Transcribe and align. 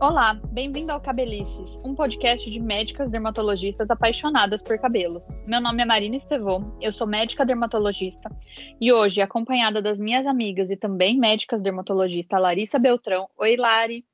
Olá, 0.00 0.32
bem-vindo 0.50 0.90
ao 0.92 0.98
Cabelices, 0.98 1.76
um 1.84 1.94
podcast 1.94 2.50
de 2.50 2.58
médicas 2.58 3.10
dermatologistas 3.10 3.90
apaixonadas 3.90 4.62
por 4.62 4.78
cabelos. 4.78 5.28
Meu 5.46 5.60
nome 5.60 5.82
é 5.82 5.84
Marina 5.84 6.16
Estevô, 6.16 6.62
eu 6.80 6.90
sou 6.90 7.06
médica 7.06 7.44
dermatologista 7.44 8.34
e 8.80 8.90
hoje, 8.90 9.20
acompanhada 9.20 9.82
das 9.82 10.00
minhas 10.00 10.24
amigas 10.24 10.70
e 10.70 10.76
também 10.76 11.18
médicas 11.18 11.60
dermatologistas 11.60 12.40
Larissa 12.40 12.78
Beltrão. 12.78 13.28
Oi, 13.36 13.56
Lari. 13.58 14.06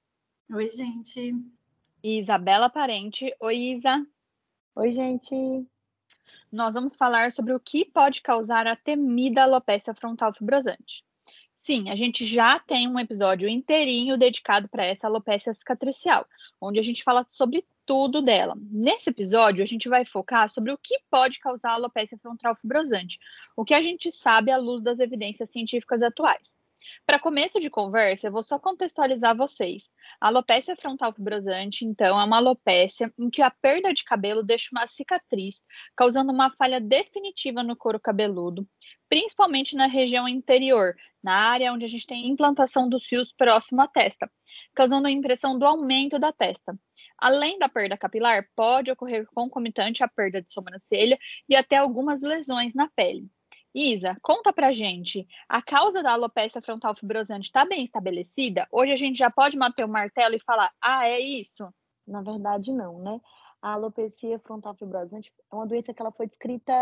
Oi, 0.52 0.68
gente. 0.70 1.36
E 2.02 2.18
Isabela 2.18 2.68
Parente. 2.68 3.32
Oi, 3.38 3.56
Isa. 3.56 4.04
Oi, 4.74 4.92
gente. 4.92 5.36
Nós 6.50 6.74
vamos 6.74 6.96
falar 6.96 7.30
sobre 7.30 7.54
o 7.54 7.60
que 7.60 7.84
pode 7.84 8.22
causar 8.22 8.66
a 8.66 8.74
temida 8.74 9.44
alopecia 9.44 9.94
frontal 9.94 10.32
fibrosante. 10.32 11.05
Sim, 11.66 11.90
a 11.90 11.96
gente 11.96 12.24
já 12.24 12.60
tem 12.60 12.86
um 12.86 12.96
episódio 12.96 13.48
inteirinho 13.48 14.16
dedicado 14.16 14.68
para 14.68 14.86
essa 14.86 15.08
alopecia 15.08 15.52
cicatricial, 15.52 16.24
onde 16.60 16.78
a 16.78 16.82
gente 16.82 17.02
fala 17.02 17.26
sobre 17.28 17.66
tudo 17.84 18.22
dela. 18.22 18.54
Nesse 18.70 19.10
episódio, 19.10 19.64
a 19.64 19.66
gente 19.66 19.88
vai 19.88 20.04
focar 20.04 20.48
sobre 20.48 20.70
o 20.70 20.78
que 20.78 20.96
pode 21.10 21.40
causar 21.40 21.72
alopecia 21.72 22.16
frontal 22.18 22.54
fibrosante, 22.54 23.18
o 23.56 23.64
que 23.64 23.74
a 23.74 23.82
gente 23.82 24.12
sabe 24.12 24.52
à 24.52 24.56
luz 24.56 24.80
das 24.80 25.00
evidências 25.00 25.50
científicas 25.50 26.02
atuais. 26.02 26.56
Para 27.06 27.18
começo 27.18 27.60
de 27.60 27.70
conversa, 27.70 28.26
eu 28.26 28.32
vou 28.32 28.42
só 28.42 28.58
contextualizar 28.58 29.36
vocês. 29.36 29.90
A 30.20 30.28
alopecia 30.28 30.76
frontal 30.76 31.12
fibrosante, 31.12 31.84
então, 31.84 32.20
é 32.20 32.24
uma 32.24 32.36
alopecia 32.36 33.12
em 33.18 33.30
que 33.30 33.42
a 33.42 33.50
perda 33.50 33.92
de 33.92 34.04
cabelo 34.04 34.42
deixa 34.42 34.70
uma 34.72 34.86
cicatriz, 34.86 35.62
causando 35.96 36.32
uma 36.32 36.50
falha 36.50 36.80
definitiva 36.80 37.62
no 37.62 37.76
couro 37.76 38.00
cabeludo, 38.00 38.66
principalmente 39.08 39.76
na 39.76 39.86
região 39.86 40.28
interior, 40.28 40.94
na 41.22 41.34
área 41.34 41.72
onde 41.72 41.84
a 41.84 41.88
gente 41.88 42.06
tem 42.06 42.28
implantação 42.28 42.88
dos 42.88 43.04
fios 43.04 43.32
próximo 43.32 43.80
à 43.82 43.88
testa, 43.88 44.30
causando 44.74 45.08
a 45.08 45.10
impressão 45.10 45.58
do 45.58 45.64
aumento 45.64 46.18
da 46.18 46.32
testa. 46.32 46.78
Além 47.18 47.58
da 47.58 47.68
perda 47.68 47.96
capilar, 47.96 48.48
pode 48.54 48.90
ocorrer 48.90 49.26
concomitante 49.34 50.04
à 50.04 50.08
perda 50.08 50.42
de 50.42 50.52
sobrancelha 50.52 51.18
e 51.48 51.56
até 51.56 51.76
algumas 51.76 52.22
lesões 52.22 52.74
na 52.74 52.88
pele. 52.88 53.28
Isa, 53.78 54.16
conta 54.22 54.54
pra 54.54 54.72
gente, 54.72 55.28
a 55.46 55.60
causa 55.60 56.02
da 56.02 56.12
alopecia 56.12 56.62
frontal 56.62 56.94
fibrosante 56.94 57.48
está 57.48 57.62
bem 57.62 57.84
estabelecida? 57.84 58.66
Hoje 58.72 58.92
a 58.92 58.96
gente 58.96 59.18
já 59.18 59.30
pode 59.30 59.58
bater 59.58 59.84
o 59.84 59.88
martelo 59.88 60.34
e 60.34 60.40
falar, 60.40 60.72
ah, 60.82 61.06
é 61.06 61.20
isso? 61.20 61.68
Na 62.06 62.22
verdade, 62.22 62.72
não, 62.72 62.98
né? 63.02 63.20
A 63.60 63.74
alopecia 63.74 64.38
frontal 64.38 64.74
fibrosante 64.74 65.30
é 65.52 65.54
uma 65.54 65.66
doença 65.66 65.92
que 65.92 66.00
ela 66.00 66.10
foi 66.10 66.26
descrita 66.26 66.72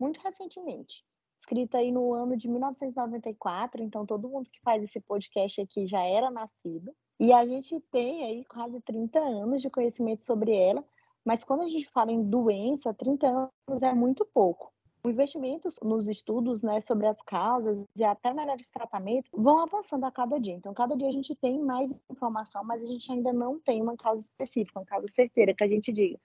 muito 0.00 0.18
recentemente 0.20 1.04
escrita 1.38 1.78
aí 1.78 1.90
no 1.90 2.14
ano 2.14 2.36
de 2.36 2.48
1994, 2.48 3.82
então 3.82 4.06
todo 4.06 4.28
mundo 4.28 4.48
que 4.48 4.60
faz 4.60 4.82
esse 4.82 5.00
podcast 5.00 5.60
aqui 5.60 5.86
já 5.86 6.00
era 6.00 6.30
nascido. 6.30 6.94
E 7.18 7.32
a 7.32 7.44
gente 7.44 7.80
tem 7.90 8.24
aí 8.24 8.44
quase 8.44 8.80
30 8.80 9.18
anos 9.18 9.60
de 9.60 9.68
conhecimento 9.68 10.24
sobre 10.24 10.54
ela, 10.54 10.84
mas 11.24 11.42
quando 11.44 11.62
a 11.62 11.68
gente 11.68 11.88
fala 11.90 12.12
em 12.12 12.22
doença, 12.22 12.94
30 12.94 13.26
anos 13.26 13.82
é 13.82 13.92
muito 13.92 14.24
pouco. 14.24 14.72
O 15.04 15.10
investimento 15.10 15.68
nos 15.82 16.06
estudos 16.06 16.62
né, 16.62 16.80
sobre 16.80 17.08
as 17.08 17.20
causas 17.22 17.84
e 17.96 18.04
até 18.04 18.32
melhores 18.32 18.70
tratamentos 18.70 19.28
vão 19.34 19.58
avançando 19.58 20.04
a 20.04 20.12
cada 20.12 20.38
dia. 20.38 20.54
Então, 20.54 20.72
cada 20.72 20.96
dia 20.96 21.08
a 21.08 21.12
gente 21.12 21.34
tem 21.34 21.58
mais 21.60 21.92
informação, 22.08 22.62
mas 22.62 22.80
a 22.80 22.86
gente 22.86 23.10
ainda 23.10 23.32
não 23.32 23.58
tem 23.58 23.82
uma 23.82 23.96
causa 23.96 24.20
específica, 24.20 24.78
uma 24.78 24.86
causa 24.86 25.08
certeira 25.12 25.52
que 25.54 25.64
a 25.64 25.66
gente 25.66 25.92
diga. 25.92 26.20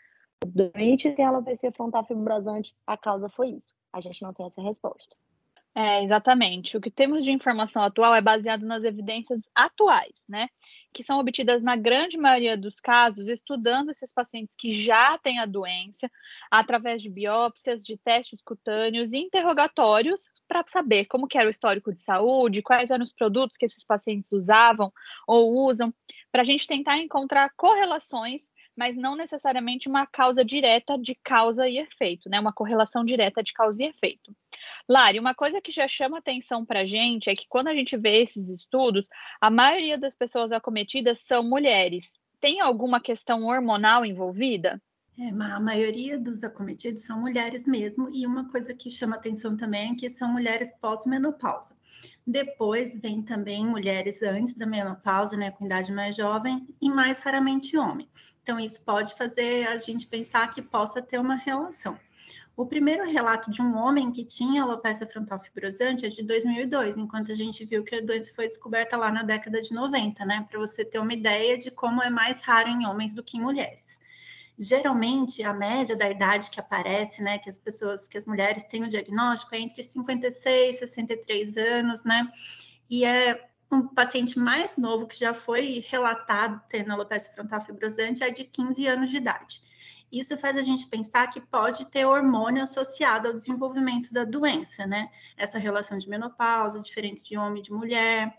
O 0.46 0.48
doente 0.48 1.12
tem 1.12 1.26
alopecia 1.26 1.72
frontal 1.72 2.06
fibrosante, 2.06 2.76
a 2.86 2.96
causa 2.96 3.28
foi 3.30 3.50
isso. 3.50 3.74
A 3.92 4.00
gente 4.00 4.22
não 4.22 4.32
tem 4.32 4.46
essa 4.46 4.62
resposta. 4.62 5.16
É, 5.80 6.04
exatamente. 6.04 6.76
O 6.76 6.82
que 6.82 6.90
temos 6.90 7.24
de 7.24 7.32
informação 7.32 7.84
atual 7.84 8.16
é 8.16 8.20
baseado 8.20 8.66
nas 8.66 8.84
evidências 8.84 9.48
atuais, 9.54 10.24
né? 10.28 10.50
Que 10.92 11.04
são 11.04 11.20
obtidas 11.20 11.62
na 11.62 11.76
grande 11.76 12.18
maioria 12.18 12.58
dos 12.58 12.80
casos, 12.80 13.28
estudando 13.28 13.92
esses 13.92 14.12
pacientes 14.12 14.56
que 14.58 14.72
já 14.72 15.20
têm 15.20 15.38
a 15.38 15.46
doença, 15.46 16.10
através 16.50 17.00
de 17.04 17.12
biópsias, 17.12 17.86
de 17.86 17.96
testes 17.96 18.42
cutâneos 18.42 19.14
e 19.14 19.20
interrogatórios, 19.20 20.32
para 20.48 20.66
saber 20.68 21.06
como 21.06 21.28
era 21.32 21.46
o 21.46 21.52
histórico 21.52 21.94
de 21.94 22.02
saúde, 22.02 22.64
quais 22.64 22.90
eram 22.90 23.04
os 23.04 23.14
produtos 23.14 23.56
que 23.56 23.68
esses 23.68 23.86
pacientes 23.86 24.32
usavam 24.32 24.92
ou 25.28 25.64
usam, 25.68 25.94
para 26.32 26.42
a 26.42 26.46
gente 26.46 26.66
tentar 26.66 26.98
encontrar 26.98 27.52
correlações 27.56 28.52
mas 28.78 28.96
não 28.96 29.16
necessariamente 29.16 29.90
uma 29.90 30.06
causa 30.06 30.46
direta 30.46 30.98
de 30.98 31.16
causa 31.24 31.68
e 31.68 31.80
efeito, 31.80 32.30
né? 32.30 32.40
Uma 32.40 32.54
correlação 32.54 33.04
direta 33.04 33.42
de 33.42 33.52
causa 33.52 33.84
e 33.84 33.88
efeito. 33.88 34.36
Lari, 34.88 35.20
uma 35.20 35.34
coisa 35.34 35.60
que 35.60 35.72
já 35.72 35.88
chama 35.88 36.20
atenção 36.20 36.64
para 36.64 36.82
a 36.82 36.86
gente 36.86 37.30
é 37.30 37.36
que 37.36 37.48
quando 37.50 37.70
a 37.70 37.76
gente 37.76 37.98
vê 37.98 38.22
esses 38.22 38.50
estudos, 38.50 39.08
a 39.42 39.50
maioria 39.50 39.98
das 39.98 40.16
pessoas 40.16 40.52
acometidas 40.52 41.20
são 41.20 41.42
mulheres. 41.42 42.22
Tem 42.40 42.62
alguma 42.62 43.02
questão 43.02 43.46
hormonal 43.46 44.06
envolvida? 44.06 44.80
É, 45.20 45.30
a 45.30 45.60
maioria 45.60 46.20
dos 46.20 46.44
acometidos 46.44 47.02
são 47.02 47.20
mulheres 47.20 47.66
mesmo, 47.66 48.08
e 48.14 48.24
uma 48.28 48.48
coisa 48.52 48.72
que 48.76 48.88
chama 48.88 49.16
atenção 49.16 49.58
também 49.58 49.92
é 49.92 49.96
que 49.96 50.08
são 50.10 50.32
mulheres 50.32 50.72
pós-menopausa. 50.80 51.76
Depois 52.26 53.02
vem 53.02 53.24
também 53.24 53.66
mulheres 53.66 54.22
antes 54.22 54.54
da 54.54 54.68
menopausa, 54.68 55.36
né, 55.36 55.50
com 55.50 55.66
idade 55.66 55.92
mais 55.92 56.16
jovem, 56.16 56.68
e 56.80 56.88
mais 56.88 57.18
raramente 57.18 57.76
homem. 57.76 58.08
Então, 58.48 58.58
isso 58.62 58.82
pode 58.86 59.14
fazer 59.14 59.68
a 59.68 59.78
gente 59.78 60.08
pensar 60.08 60.50
que 60.50 60.62
possa 60.62 61.02
ter 61.02 61.20
uma 61.20 61.36
relação. 61.36 62.00
O 62.56 62.66
primeiro 62.66 63.04
relato 63.04 63.52
de 63.52 63.62
um 63.62 63.76
homem 63.76 64.10
que 64.10 64.24
tinha 64.24 64.64
alopecia 64.64 65.06
frontal 65.06 65.38
fibrosante 65.38 66.06
é 66.06 66.08
de 66.08 66.24
2002, 66.24 66.96
enquanto 66.96 67.30
a 67.30 67.36
gente 67.36 67.66
viu 67.66 67.84
que 67.84 67.96
a 67.96 68.02
doença 68.02 68.32
foi 68.34 68.48
descoberta 68.48 68.96
lá 68.96 69.12
na 69.12 69.22
década 69.22 69.62
de 69.62 69.74
90, 69.74 70.24
né? 70.24 70.48
Para 70.50 70.58
você 70.58 70.86
ter 70.86 70.98
uma 70.98 71.12
ideia 71.12 71.58
de 71.58 71.70
como 71.70 72.02
é 72.02 72.10
mais 72.10 72.40
raro 72.40 72.70
em 72.70 72.86
homens 72.88 73.14
do 73.14 73.22
que 73.22 73.36
em 73.36 73.42
mulheres. 73.42 74.00
Geralmente, 74.58 75.44
a 75.44 75.54
média 75.54 75.98
da 75.98 76.10
idade 76.10 76.50
que 76.50 76.62
aparece, 76.62 77.22
né, 77.22 77.38
que 77.40 77.50
as 77.50 77.60
pessoas, 77.60 78.08
que 78.08 78.18
as 78.18 78.26
mulheres 78.26 78.64
têm 78.64 78.86
o 78.86 78.90
diagnóstico 78.90 79.56
é 79.56 79.60
entre 79.60 79.84
56 79.84 80.74
e 80.74 80.80
63 80.80 81.58
anos, 81.58 82.06
né? 82.06 82.32
E 82.90 83.04
é 83.04 83.46
um 83.72 83.88
paciente 83.88 84.40
mais 84.40 84.78
novo 84.78 85.08
que 85.08 85.20
já 85.20 85.34
foi 85.34 85.84
relatado 85.88 86.62
tendo 86.70 86.92
alopecia 86.92 87.34
frontal 87.34 87.62
fibrosante 87.62 88.24
é 88.24 88.30
de 88.30 88.44
15 88.46 88.88
anos 88.88 89.10
de 89.10 89.18
idade. 89.18 89.62
Isso 90.12 90.38
faz 90.38 90.58
a 90.58 90.62
gente 90.62 90.88
pensar 90.88 91.28
que 91.28 91.42
pode 91.42 91.86
ter 91.88 92.06
hormônio 92.06 92.64
associado 92.64 93.28
ao 93.28 93.34
desenvolvimento 93.34 94.14
da 94.14 94.24
doença, 94.24 94.86
né? 94.86 95.10
Essa 95.36 95.60
relação 95.60 95.98
de 95.98 96.08
menopausa, 96.08 96.80
diferente 96.80 97.24
de 97.24 97.38
homem 97.38 97.60
e 97.60 97.64
de 97.64 97.74
mulher. 97.74 98.34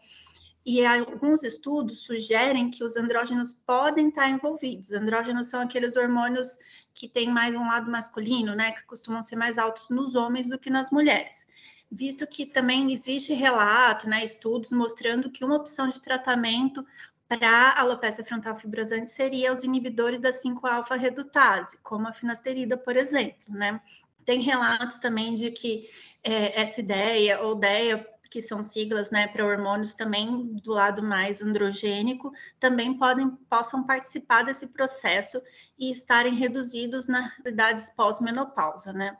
E 0.65 0.85
alguns 0.85 1.43
estudos 1.43 2.05
sugerem 2.05 2.71
que 2.71 2.83
os 2.83 2.97
andrógenos 2.97 3.53
podem 3.53 4.09
estar 4.09 4.29
envolvidos. 4.31 4.93
Andrógenos 4.93 5.49
são 5.49 5.61
aqueles 5.61 5.95
hormônios 5.95 6.57
que 6.95 7.07
têm 7.07 7.31
mais 7.31 7.55
um 7.55 7.67
lado 7.67 7.91
masculino, 7.91 8.55
né? 8.55 8.73
Que 8.73 8.85
costumam 8.87 9.21
ser 9.21 9.37
mais 9.37 9.59
altos 9.59 9.91
nos 9.91 10.15
homens 10.15 10.49
do 10.49 10.59
que 10.59 10.71
nas 10.71 10.91
mulheres 10.91 11.47
visto 11.91 12.27
que 12.27 12.45
também 12.45 12.93
existe 12.93 13.33
relato, 13.33 14.09
né, 14.09 14.25
estudos 14.25 14.71
mostrando 14.73 15.31
que 15.31 15.45
uma 15.45 15.57
opção 15.57 15.89
de 15.89 16.01
tratamento 16.01 16.85
para 17.29 17.79
alopecia 17.79 18.25
frontal 18.25 18.57
fibrosante 18.57 19.11
seria 19.11 19.53
os 19.53 19.63
inibidores 19.63 20.19
da 20.19 20.31
5-alfa-redutase, 20.31 21.79
como 21.83 22.09
a 22.09 22.13
finasterida, 22.13 22.77
por 22.77 22.97
exemplo, 22.97 23.55
né? 23.55 23.81
Tem 24.25 24.41
relatos 24.41 24.99
também 24.99 25.35
de 25.35 25.51
que 25.51 25.89
é, 26.23 26.61
essa 26.61 26.81
ideia 26.81 27.41
ou 27.41 27.57
ideia 27.57 28.07
que 28.31 28.43
são 28.43 28.63
siglas 28.63 29.11
né, 29.11 29.27
para 29.27 29.45
hormônios 29.45 29.95
também 29.95 30.55
do 30.63 30.73
lado 30.73 31.03
mais 31.03 31.43
androgênico, 31.43 32.33
também 32.61 32.97
podem 32.97 33.31
possam 33.31 33.85
participar 33.85 34.43
desse 34.43 34.67
processo 34.67 35.41
e 35.79 35.91
estarem 35.91 36.35
reduzidos 36.35 37.07
nas 37.07 37.39
idades 37.39 37.91
pós-menopausa, 37.91 38.93
né? 38.93 39.17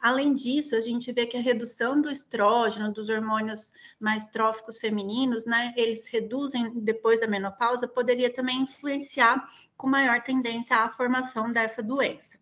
Além 0.00 0.34
disso, 0.34 0.74
a 0.74 0.80
gente 0.80 1.12
vê 1.12 1.26
que 1.26 1.36
a 1.36 1.40
redução 1.40 2.00
do 2.00 2.10
estrógeno, 2.10 2.92
dos 2.92 3.08
hormônios 3.08 3.72
mais 4.00 4.26
tróficos 4.26 4.78
femininos, 4.78 5.44
né, 5.44 5.72
eles 5.76 6.06
reduzem 6.06 6.72
depois 6.80 7.20
da 7.20 7.26
menopausa, 7.26 7.86
poderia 7.86 8.32
também 8.32 8.62
influenciar 8.62 9.48
com 9.76 9.88
maior 9.88 10.22
tendência 10.22 10.76
à 10.76 10.88
formação 10.88 11.52
dessa 11.52 11.82
doença. 11.82 12.41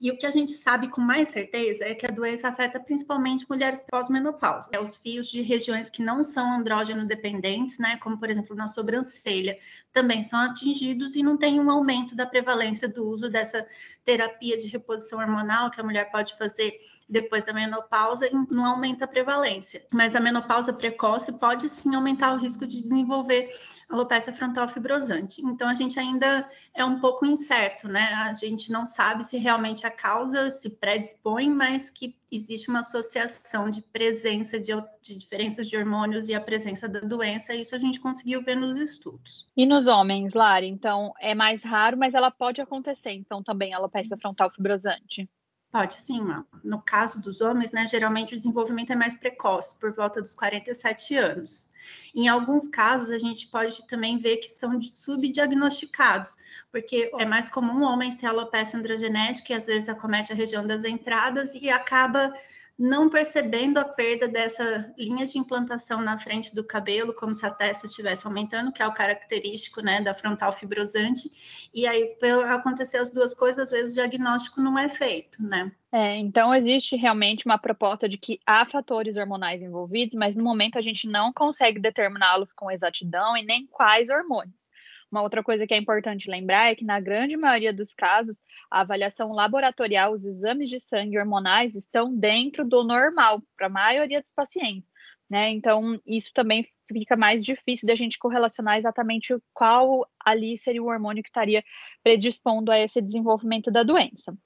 E 0.00 0.10
o 0.10 0.18
que 0.18 0.26
a 0.26 0.30
gente 0.30 0.52
sabe 0.52 0.88
com 0.88 1.00
mais 1.00 1.28
certeza 1.30 1.84
é 1.84 1.94
que 1.94 2.06
a 2.06 2.10
doença 2.10 2.48
afeta 2.48 2.78
principalmente 2.78 3.46
mulheres 3.48 3.80
pós-menopausa. 3.80 4.68
É, 4.72 4.80
os 4.80 4.96
fios 4.96 5.28
de 5.28 5.40
regiões 5.40 5.88
que 5.88 6.02
não 6.02 6.22
são 6.22 6.52
andrógeno 6.52 7.06
dependentes, 7.06 7.78
né, 7.78 7.96
como 7.96 8.18
por 8.18 8.28
exemplo 8.28 8.54
na 8.54 8.68
sobrancelha, 8.68 9.56
também 9.92 10.22
são 10.22 10.38
atingidos 10.38 11.16
e 11.16 11.22
não 11.22 11.36
tem 11.36 11.58
um 11.58 11.70
aumento 11.70 12.14
da 12.14 12.26
prevalência 12.26 12.88
do 12.88 13.08
uso 13.08 13.30
dessa 13.30 13.66
terapia 14.04 14.58
de 14.58 14.68
reposição 14.68 15.18
hormonal 15.18 15.70
que 15.70 15.80
a 15.80 15.84
mulher 15.84 16.10
pode 16.10 16.36
fazer 16.36 16.78
depois 17.08 17.44
da 17.44 17.52
menopausa 17.52 18.28
não 18.50 18.64
aumenta 18.64 19.04
a 19.04 19.08
prevalência. 19.08 19.84
Mas 19.92 20.16
a 20.16 20.20
menopausa 20.20 20.72
precoce 20.72 21.38
pode 21.38 21.68
sim 21.68 21.94
aumentar 21.94 22.32
o 22.32 22.38
risco 22.38 22.66
de 22.66 22.80
desenvolver 22.80 23.48
alopecia 23.88 24.32
frontal 24.32 24.68
fibrosante. 24.68 25.40
Então 25.42 25.68
a 25.68 25.74
gente 25.74 25.98
ainda 25.98 26.48
é 26.74 26.84
um 26.84 26.98
pouco 26.98 27.24
incerto, 27.24 27.88
né? 27.88 28.12
A 28.14 28.32
gente 28.32 28.72
não 28.72 28.84
sabe 28.84 29.24
se 29.24 29.36
realmente 29.38 29.86
a 29.86 29.90
causa 29.90 30.50
se 30.50 30.70
predispõe, 30.70 31.48
mas 31.48 31.88
que 31.88 32.16
existe 32.30 32.68
uma 32.68 32.80
associação 32.80 33.70
de 33.70 33.80
presença 33.80 34.58
de, 34.58 34.72
de 35.00 35.16
diferenças 35.16 35.68
de 35.68 35.76
hormônios 35.76 36.28
e 36.28 36.34
a 36.34 36.40
presença 36.40 36.88
da 36.88 36.98
doença. 36.98 37.54
Isso 37.54 37.74
a 37.76 37.78
gente 37.78 38.00
conseguiu 38.00 38.42
ver 38.42 38.56
nos 38.56 38.76
estudos. 38.76 39.48
E 39.56 39.64
nos 39.64 39.86
homens, 39.86 40.34
Lari, 40.34 40.66
então 40.66 41.12
é 41.20 41.34
mais 41.34 41.62
raro, 41.62 41.96
mas 41.96 42.14
ela 42.14 42.30
pode 42.30 42.60
acontecer, 42.60 43.12
então 43.12 43.42
também 43.42 43.72
alopecia 43.72 44.16
frontal 44.18 44.50
fibrosante. 44.50 45.28
Pode 45.70 45.94
sim, 45.94 46.20
no 46.64 46.80
caso 46.80 47.20
dos 47.20 47.40
homens, 47.40 47.70
né, 47.70 47.86
geralmente 47.86 48.34
o 48.34 48.38
desenvolvimento 48.38 48.92
é 48.92 48.96
mais 48.96 49.14
precoce, 49.14 49.78
por 49.78 49.92
volta 49.92 50.22
dos 50.22 50.34
47 50.34 51.16
anos. 51.16 51.68
Em 52.14 52.28
alguns 52.28 52.66
casos, 52.66 53.10
a 53.10 53.18
gente 53.18 53.48
pode 53.48 53.86
também 53.86 54.18
ver 54.18 54.38
que 54.38 54.48
são 54.48 54.80
subdiagnosticados, 54.80 56.36
porque 56.70 57.10
é 57.18 57.26
mais 57.26 57.48
comum 57.48 57.82
homens 57.82 58.16
ter 58.16 58.26
alopecia 58.26 58.78
androgenética, 58.78 59.48
que 59.48 59.52
às 59.52 59.66
vezes 59.66 59.88
acomete 59.88 60.32
a 60.32 60.36
região 60.36 60.66
das 60.66 60.84
entradas 60.84 61.54
e 61.54 61.68
acaba 61.68 62.32
não 62.78 63.08
percebendo 63.08 63.78
a 63.78 63.84
perda 63.84 64.28
dessa 64.28 64.92
linha 64.98 65.24
de 65.24 65.38
implantação 65.38 66.02
na 66.02 66.18
frente 66.18 66.54
do 66.54 66.62
cabelo, 66.62 67.14
como 67.14 67.34
se 67.34 67.46
a 67.46 67.50
testa 67.50 67.86
estivesse 67.86 68.26
aumentando, 68.26 68.70
que 68.70 68.82
é 68.82 68.86
o 68.86 68.92
característico 68.92 69.80
né, 69.80 70.02
da 70.02 70.12
frontal 70.12 70.52
fibrosante, 70.52 71.30
e 71.72 71.86
aí, 71.86 72.16
para 72.18 72.54
acontecer 72.54 72.98
as 72.98 73.10
duas 73.10 73.32
coisas, 73.32 73.68
às 73.68 73.70
vezes 73.70 73.92
o 73.92 73.96
diagnóstico 73.96 74.60
não 74.60 74.78
é 74.78 74.88
feito, 74.88 75.42
né? 75.42 75.72
É, 75.90 76.18
então 76.18 76.54
existe 76.54 76.96
realmente 76.96 77.46
uma 77.46 77.56
proposta 77.56 78.06
de 78.06 78.18
que 78.18 78.38
há 78.44 78.66
fatores 78.66 79.16
hormonais 79.16 79.62
envolvidos, 79.62 80.14
mas 80.14 80.36
no 80.36 80.44
momento 80.44 80.76
a 80.76 80.82
gente 80.82 81.08
não 81.08 81.32
consegue 81.32 81.80
determiná-los 81.80 82.52
com 82.52 82.70
exatidão 82.70 83.36
e 83.36 83.42
nem 83.42 83.66
quais 83.66 84.10
hormônios. 84.10 84.68
Uma 85.10 85.22
outra 85.22 85.42
coisa 85.42 85.66
que 85.66 85.74
é 85.74 85.76
importante 85.76 86.30
lembrar 86.30 86.70
é 86.70 86.74
que, 86.74 86.84
na 86.84 87.00
grande 87.00 87.36
maioria 87.36 87.72
dos 87.72 87.94
casos, 87.94 88.42
a 88.70 88.80
avaliação 88.80 89.32
laboratorial, 89.32 90.12
os 90.12 90.24
exames 90.24 90.68
de 90.68 90.80
sangue 90.80 91.18
hormonais 91.18 91.74
estão 91.74 92.14
dentro 92.14 92.66
do 92.66 92.82
normal 92.82 93.42
para 93.56 93.66
a 93.66 93.70
maioria 93.70 94.20
dos 94.20 94.32
pacientes. 94.32 94.90
Né? 95.28 95.50
Então, 95.50 96.00
isso 96.06 96.32
também 96.32 96.64
fica 96.88 97.16
mais 97.16 97.44
difícil 97.44 97.86
de 97.86 97.92
a 97.92 97.96
gente 97.96 98.16
correlacionar 98.16 98.78
exatamente 98.78 99.36
qual 99.52 100.08
ali 100.24 100.56
seria 100.56 100.82
o 100.82 100.86
hormônio 100.86 101.22
que 101.22 101.28
estaria 101.28 101.64
predispondo 102.02 102.70
a 102.70 102.78
esse 102.78 103.02
desenvolvimento 103.02 103.70
da 103.70 103.82
doença. 103.82 104.36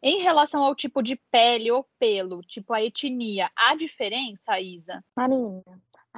Em 0.00 0.20
relação 0.20 0.62
ao 0.62 0.76
tipo 0.76 1.02
de 1.02 1.16
pele 1.30 1.72
ou 1.72 1.84
pelo, 1.98 2.40
tipo 2.42 2.72
a 2.72 2.82
etnia, 2.82 3.50
há 3.56 3.74
diferença, 3.74 4.60
Isa? 4.60 5.04
Marina, 5.16 5.62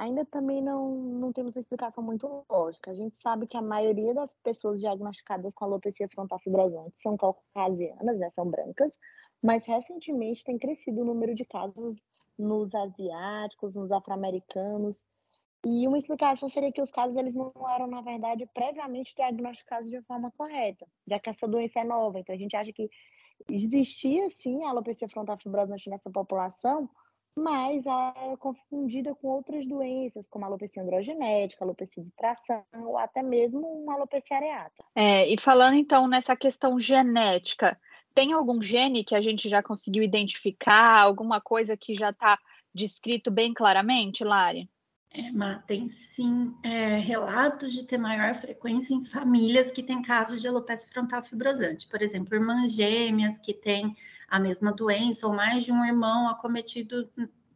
ainda 0.01 0.25
também 0.25 0.61
não, 0.63 0.95
não 0.95 1.31
temos 1.31 1.55
uma 1.55 1.59
explicação 1.59 2.03
muito 2.03 2.43
lógica. 2.49 2.89
A 2.89 2.93
gente 2.95 3.15
sabe 3.17 3.45
que 3.45 3.55
a 3.55 3.61
maioria 3.61 4.15
das 4.15 4.33
pessoas 4.43 4.81
diagnosticadas 4.81 5.53
com 5.53 5.65
alopecia 5.65 6.09
frontal 6.09 6.39
fibrosante 6.39 6.99
são 6.99 7.15
caucasianas, 7.15 8.17
né, 8.17 8.31
são 8.31 8.49
brancas, 8.49 8.91
mas 9.43 9.63
recentemente 9.65 10.43
tem 10.43 10.57
crescido 10.57 11.01
o 11.01 11.05
número 11.05 11.35
de 11.35 11.45
casos 11.45 11.97
nos 12.37 12.73
asiáticos, 12.73 13.75
nos 13.75 13.91
afro-americanos. 13.91 14.99
E 15.63 15.87
uma 15.87 15.99
explicação 15.99 16.49
seria 16.49 16.71
que 16.71 16.81
os 16.81 16.89
casos 16.89 17.15
eles 17.15 17.35
não 17.35 17.51
eram, 17.69 17.85
na 17.85 18.01
verdade, 18.01 18.49
previamente 18.55 19.13
diagnosticados 19.15 19.87
de 19.87 20.01
forma 20.01 20.31
correta, 20.31 20.87
já 21.07 21.19
que 21.19 21.29
essa 21.29 21.47
doença 21.47 21.79
é 21.79 21.85
nova. 21.85 22.19
Então, 22.19 22.33
a 22.33 22.37
gente 22.37 22.55
acha 22.55 22.73
que 22.73 22.89
existia, 23.47 24.27
sim, 24.39 24.63
a 24.63 24.69
alopecia 24.69 25.07
frontal 25.07 25.37
fibrosante 25.37 25.87
nessa 25.91 26.09
população, 26.09 26.89
mas 27.35 27.85
ela 27.85 28.13
é 28.17 28.37
confundida 28.37 29.15
com 29.15 29.27
outras 29.27 29.65
doenças, 29.65 30.27
como 30.27 30.45
alopecia 30.45 30.83
androgenética, 30.83 31.63
alopecia 31.63 32.03
de 32.03 32.11
tração, 32.11 32.63
ou 32.75 32.97
até 32.97 33.23
mesmo 33.23 33.61
uma 33.61 33.95
alopecia 33.95 34.37
areata. 34.37 34.83
É, 34.95 35.27
e 35.27 35.39
falando 35.39 35.75
então 35.75 36.07
nessa 36.07 36.35
questão 36.35 36.79
genética, 36.79 37.79
tem 38.13 38.33
algum 38.33 38.61
gene 38.61 39.03
que 39.03 39.15
a 39.15 39.21
gente 39.21 39.47
já 39.47 39.63
conseguiu 39.63 40.03
identificar, 40.03 40.99
alguma 40.99 41.39
coisa 41.39 41.77
que 41.77 41.93
já 41.95 42.09
está 42.09 42.37
descrito 42.73 43.31
bem 43.31 43.53
claramente, 43.53 44.23
Lari? 44.23 44.69
É, 45.13 45.29
Má, 45.29 45.55
tem 45.67 45.89
sim 45.89 46.55
é, 46.63 46.97
relatos 46.97 47.73
de 47.73 47.83
ter 47.83 47.97
maior 47.97 48.33
frequência 48.33 48.93
em 48.93 49.03
famílias 49.03 49.69
que 49.69 49.83
têm 49.83 50.01
casos 50.01 50.41
de 50.41 50.47
alopecia 50.47 50.89
frontal 50.89 51.21
fibrosante. 51.21 51.85
Por 51.87 52.01
exemplo, 52.01 52.33
irmãs 52.33 52.73
gêmeas 52.73 53.37
que 53.37 53.53
têm 53.53 53.93
a 54.29 54.39
mesma 54.39 54.71
doença 54.71 55.27
ou 55.27 55.33
mais 55.33 55.65
de 55.65 55.71
um 55.73 55.83
irmão 55.83 56.29
acometido 56.29 57.09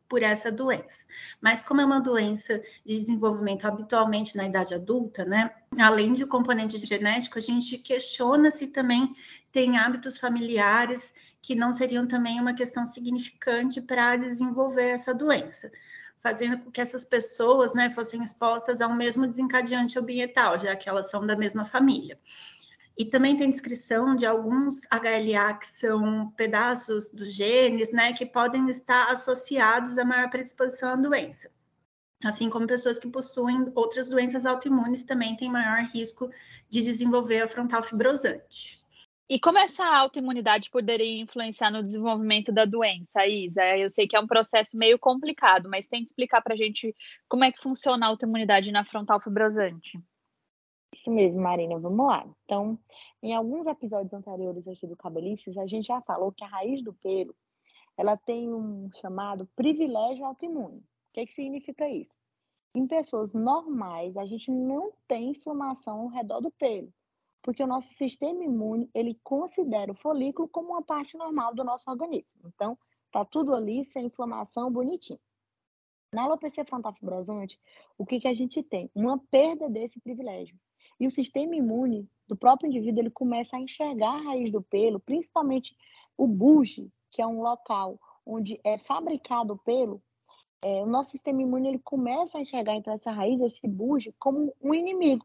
por 0.10 0.22
essa 0.22 0.52
doença. 0.52 1.06
Mas 1.40 1.62
como 1.62 1.80
é 1.80 1.86
uma 1.86 2.02
doença 2.02 2.62
de 2.86 3.00
desenvolvimento 3.00 3.66
habitualmente 3.66 4.36
na 4.36 4.46
idade 4.46 4.74
adulta, 4.74 5.24
né? 5.24 5.50
Além 5.80 6.12
de 6.12 6.26
componente 6.26 6.78
genético, 6.86 7.38
a 7.38 7.42
gente 7.42 7.78
questiona 7.78 8.52
se 8.52 8.68
também 8.68 9.14
tem 9.50 9.78
hábitos 9.78 10.18
familiares 10.18 11.14
que 11.42 11.56
não 11.56 11.72
seriam 11.72 12.06
também 12.06 12.40
uma 12.40 12.54
questão 12.54 12.86
significante 12.86 13.82
para 13.82 14.18
desenvolver 14.18 14.90
essa 14.90 15.14
doença 15.14 15.72
fazendo 16.20 16.64
com 16.64 16.72
que 16.72 16.82
essas 16.82 17.06
pessoas 17.06 17.74
né, 17.74 17.90
fossem 17.90 18.24
expostas 18.24 18.82
ao 18.82 18.94
mesmo 18.94 19.28
desencadeante 19.28 20.00
ambiental, 20.00 20.60
já 20.60 20.76
que 20.76 20.90
elas 20.90 21.10
são 21.10 21.26
da 21.26 21.36
mesma 21.36 21.66
família. 21.66 22.20
E 22.98 23.04
também 23.04 23.36
tem 23.36 23.50
descrição 23.50 24.16
de 24.16 24.26
alguns 24.26 24.82
HLA 24.86 25.54
que 25.56 25.68
são 25.68 26.32
pedaços 26.32 27.12
dos 27.12 27.34
genes, 27.34 27.92
né, 27.92 28.14
que 28.14 28.26
podem 28.26 28.70
estar 28.70 29.12
associados 29.12 29.98
a 29.98 30.06
maior 30.06 30.30
predisposição 30.30 30.90
à 30.90 30.96
doença. 30.96 31.52
Assim 32.24 32.50
como 32.50 32.66
pessoas 32.66 32.98
que 32.98 33.10
possuem 33.10 33.72
outras 33.76 34.08
doenças 34.08 34.46
autoimunes 34.46 35.04
também 35.04 35.36
têm 35.36 35.52
maior 35.52 35.84
risco 35.94 36.30
de 36.70 36.82
desenvolver 36.82 37.42
a 37.42 37.48
frontal 37.48 37.84
fibrosante. 37.84 38.85
E 39.28 39.40
como 39.40 39.58
essa 39.58 39.84
autoimunidade 39.84 40.70
poderia 40.70 41.20
influenciar 41.20 41.72
no 41.72 41.82
desenvolvimento 41.82 42.52
da 42.52 42.64
doença, 42.64 43.26
Isa? 43.26 43.76
Eu 43.76 43.90
sei 43.90 44.08
que 44.08 44.16
é 44.16 44.20
um 44.20 44.28
processo 44.28 44.78
meio 44.78 45.00
complicado, 45.00 45.68
mas 45.68 45.88
tem 45.88 46.02
que 46.02 46.10
explicar 46.10 46.44
para 46.44 46.54
a 46.54 46.58
gente 46.58 46.96
como 47.28 47.44
é 47.44 47.52
que 47.52 47.60
funciona 47.60 48.06
a 48.06 48.10
autoimunidade 48.10 48.72
na 48.72 48.86
frontal 48.86 49.20
fibrosante. 49.20 50.00
Isso 50.94 51.10
mesmo, 51.10 51.42
Marina, 51.42 51.80
vamos 51.80 52.06
lá. 52.06 52.24
Então, 52.44 52.78
em 53.22 53.34
alguns 53.34 53.66
episódios 53.66 54.14
anteriores 54.14 54.68
aqui 54.68 54.86
do 54.86 54.96
Cabelices, 54.96 55.58
a 55.58 55.66
gente 55.66 55.88
já 55.88 56.00
falou 56.02 56.32
que 56.32 56.44
a 56.44 56.48
raiz 56.48 56.84
do 56.84 56.94
pelo, 56.94 57.36
ela 57.98 58.16
tem 58.16 58.54
um 58.54 58.92
chamado 58.94 59.50
privilégio 59.56 60.24
autoimune. 60.24 60.78
O 60.78 60.84
que, 61.14 61.26
que 61.26 61.34
significa 61.34 61.90
isso? 61.90 62.14
Em 62.76 62.86
pessoas 62.86 63.34
normais, 63.34 64.16
a 64.18 64.26
gente 64.26 64.52
não 64.52 64.94
tem 65.08 65.32
inflamação 65.32 66.02
ao 66.02 66.08
redor 66.10 66.42
do 66.42 66.52
pelo 66.52 66.94
porque 67.46 67.62
o 67.62 67.68
nosso 67.68 67.94
sistema 67.94 68.44
imune, 68.44 68.90
ele 68.92 69.20
considera 69.24 69.92
o 69.92 69.96
folículo 69.96 70.48
como 70.48 70.70
uma 70.70 70.82
parte 70.82 71.16
normal 71.16 71.54
do 71.54 71.64
nosso 71.64 71.88
organismo. 71.88 72.26
Então, 72.44 72.76
tá 73.12 73.24
tudo 73.24 73.54
ali 73.54 73.86
sem 73.86 74.08
inflamação, 74.08 74.72
bonitinho. 74.72 75.20
Na 76.12 76.24
alopecia 76.24 76.66
frontal 76.66 76.92
fibrosante, 76.94 77.60
o 78.00 78.04
que, 78.04 78.20
que 78.20 78.28
a 78.28 78.34
gente 78.34 78.64
tem? 78.64 78.90
Uma 78.96 79.20
perda 79.30 79.70
desse 79.70 80.00
privilégio. 80.00 80.58
E 81.00 81.06
o 81.06 81.12
sistema 81.12 81.56
imune 81.56 82.10
do 82.28 82.36
próprio 82.36 82.68
indivíduo, 82.68 83.04
ele 83.04 83.12
começa 83.12 83.58
a 83.58 83.60
enxergar 83.60 84.16
a 84.16 84.24
raiz 84.24 84.50
do 84.50 84.64
pelo, 84.64 85.00
principalmente 85.00 85.78
o 86.18 86.26
bulge, 86.26 86.92
que 87.12 87.22
é 87.22 87.28
um 87.28 87.44
local 87.44 88.00
onde 88.26 88.60
é 88.64 88.80
fabricado 88.80 89.54
o 89.54 89.58
pelo, 89.60 90.02
é, 90.64 90.82
o 90.82 90.88
nosso 90.88 91.12
sistema 91.12 91.44
imune 91.44 91.68
ele 91.68 91.80
começa 91.80 92.40
a 92.40 92.42
enxergar 92.42 92.76
então 92.76 92.92
essa 92.92 93.12
raiz, 93.12 93.40
esse 93.40 93.68
bulge, 93.68 94.16
como 94.18 94.52
um 94.60 94.74
inimigo. 94.74 95.24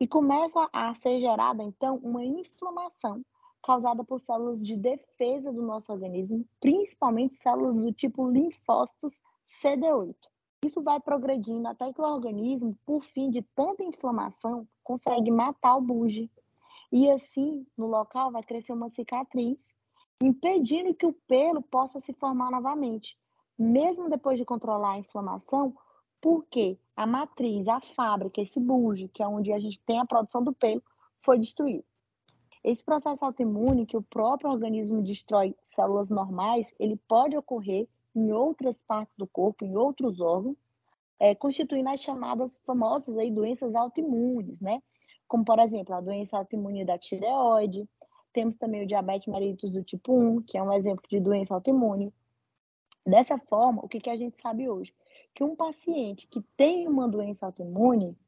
E 0.00 0.06
começa 0.06 0.68
a 0.72 0.94
ser 0.94 1.18
gerada, 1.18 1.62
então, 1.62 1.96
uma 1.96 2.24
inflamação 2.24 3.22
causada 3.62 4.04
por 4.04 4.20
células 4.20 4.64
de 4.64 4.76
defesa 4.76 5.52
do 5.52 5.60
nosso 5.62 5.92
organismo, 5.92 6.44
principalmente 6.60 7.34
células 7.34 7.76
do 7.76 7.92
tipo 7.92 8.30
linfócitos 8.30 9.12
CD8. 9.62 10.14
Isso 10.64 10.82
vai 10.82 11.00
progredindo 11.00 11.68
até 11.68 11.92
que 11.92 12.00
o 12.00 12.04
organismo, 12.04 12.76
por 12.84 13.04
fim 13.04 13.30
de 13.30 13.42
tanta 13.54 13.84
inflamação, 13.84 14.66
consegue 14.82 15.30
matar 15.30 15.76
o 15.76 15.80
bulge. 15.80 16.30
E 16.90 17.10
assim, 17.10 17.66
no 17.76 17.86
local 17.86 18.32
vai 18.32 18.42
crescer 18.42 18.72
uma 18.72 18.90
cicatriz, 18.90 19.64
impedindo 20.22 20.94
que 20.94 21.06
o 21.06 21.12
pelo 21.12 21.62
possa 21.62 22.00
se 22.00 22.12
formar 22.12 22.50
novamente. 22.50 23.16
Mesmo 23.58 24.08
depois 24.08 24.38
de 24.38 24.44
controlar 24.44 24.92
a 24.92 24.98
inflamação, 24.98 25.76
porque 26.20 26.78
a 26.96 27.06
matriz, 27.06 27.66
a 27.68 27.80
fábrica, 27.80 28.40
esse 28.40 28.58
bulge, 28.58 29.08
que 29.08 29.22
é 29.22 29.28
onde 29.28 29.52
a 29.52 29.58
gente 29.58 29.80
tem 29.86 29.98
a 29.98 30.06
produção 30.06 30.42
do 30.42 30.52
pelo, 30.52 30.82
foi 31.20 31.38
destruído. 31.38 31.84
Esse 32.62 32.82
processo 32.84 33.24
autoimune, 33.24 33.86
que 33.86 33.96
o 33.96 34.02
próprio 34.02 34.50
organismo 34.50 35.02
destrói 35.02 35.54
células 35.62 36.08
normais, 36.08 36.66
ele 36.78 36.96
pode 37.08 37.36
ocorrer 37.36 37.88
em 38.14 38.32
outras 38.32 38.82
partes 38.82 39.14
do 39.16 39.26
corpo, 39.26 39.64
em 39.64 39.76
outros 39.76 40.20
órgãos, 40.20 40.56
é, 41.20 41.34
constituindo 41.34 41.88
as 41.88 42.00
chamadas 42.00 42.58
famosas 42.64 43.16
aí, 43.16 43.30
doenças 43.30 43.74
autoimunes, 43.74 44.60
né? 44.60 44.82
Como, 45.26 45.44
por 45.44 45.58
exemplo, 45.58 45.94
a 45.94 46.00
doença 46.00 46.36
autoimune 46.36 46.84
da 46.84 46.98
tireoide. 46.98 47.88
Temos 48.32 48.54
também 48.54 48.82
o 48.82 48.86
diabetes 48.86 49.28
mellitus 49.28 49.70
do 49.70 49.82
tipo 49.82 50.14
1, 50.14 50.42
que 50.42 50.56
é 50.56 50.62
um 50.62 50.72
exemplo 50.72 51.04
de 51.08 51.20
doença 51.20 51.54
autoimune. 51.54 52.12
Dessa 53.04 53.38
forma, 53.38 53.84
o 53.84 53.88
que, 53.88 54.00
que 54.00 54.10
a 54.10 54.16
gente 54.16 54.40
sabe 54.40 54.68
hoje? 54.68 54.94
Que 55.38 55.44
um 55.44 55.54
paciente 55.54 56.26
que 56.26 56.42
tem 56.56 56.88
uma 56.88 57.06
doença 57.06 57.46
autoimune, 57.46 58.18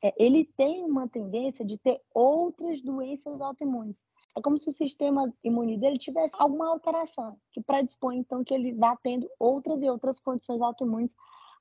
é, 0.00 0.14
ele 0.16 0.44
tem 0.56 0.84
uma 0.84 1.08
tendência 1.08 1.64
de 1.64 1.76
ter 1.76 2.00
outras 2.14 2.80
doenças 2.80 3.40
autoimunes. 3.40 4.04
É 4.36 4.40
como 4.40 4.56
se 4.56 4.68
o 4.68 4.72
sistema 4.72 5.34
imune 5.42 5.76
dele 5.76 5.98
tivesse 5.98 6.36
alguma 6.38 6.68
alteração, 6.68 7.36
que 7.50 7.60
predispõe, 7.60 8.18
então, 8.18 8.44
que 8.44 8.54
ele 8.54 8.72
vá 8.74 8.94
tendo 8.94 9.28
outras 9.40 9.82
e 9.82 9.90
outras 9.90 10.20
condições 10.20 10.62
autoimunes 10.62 11.10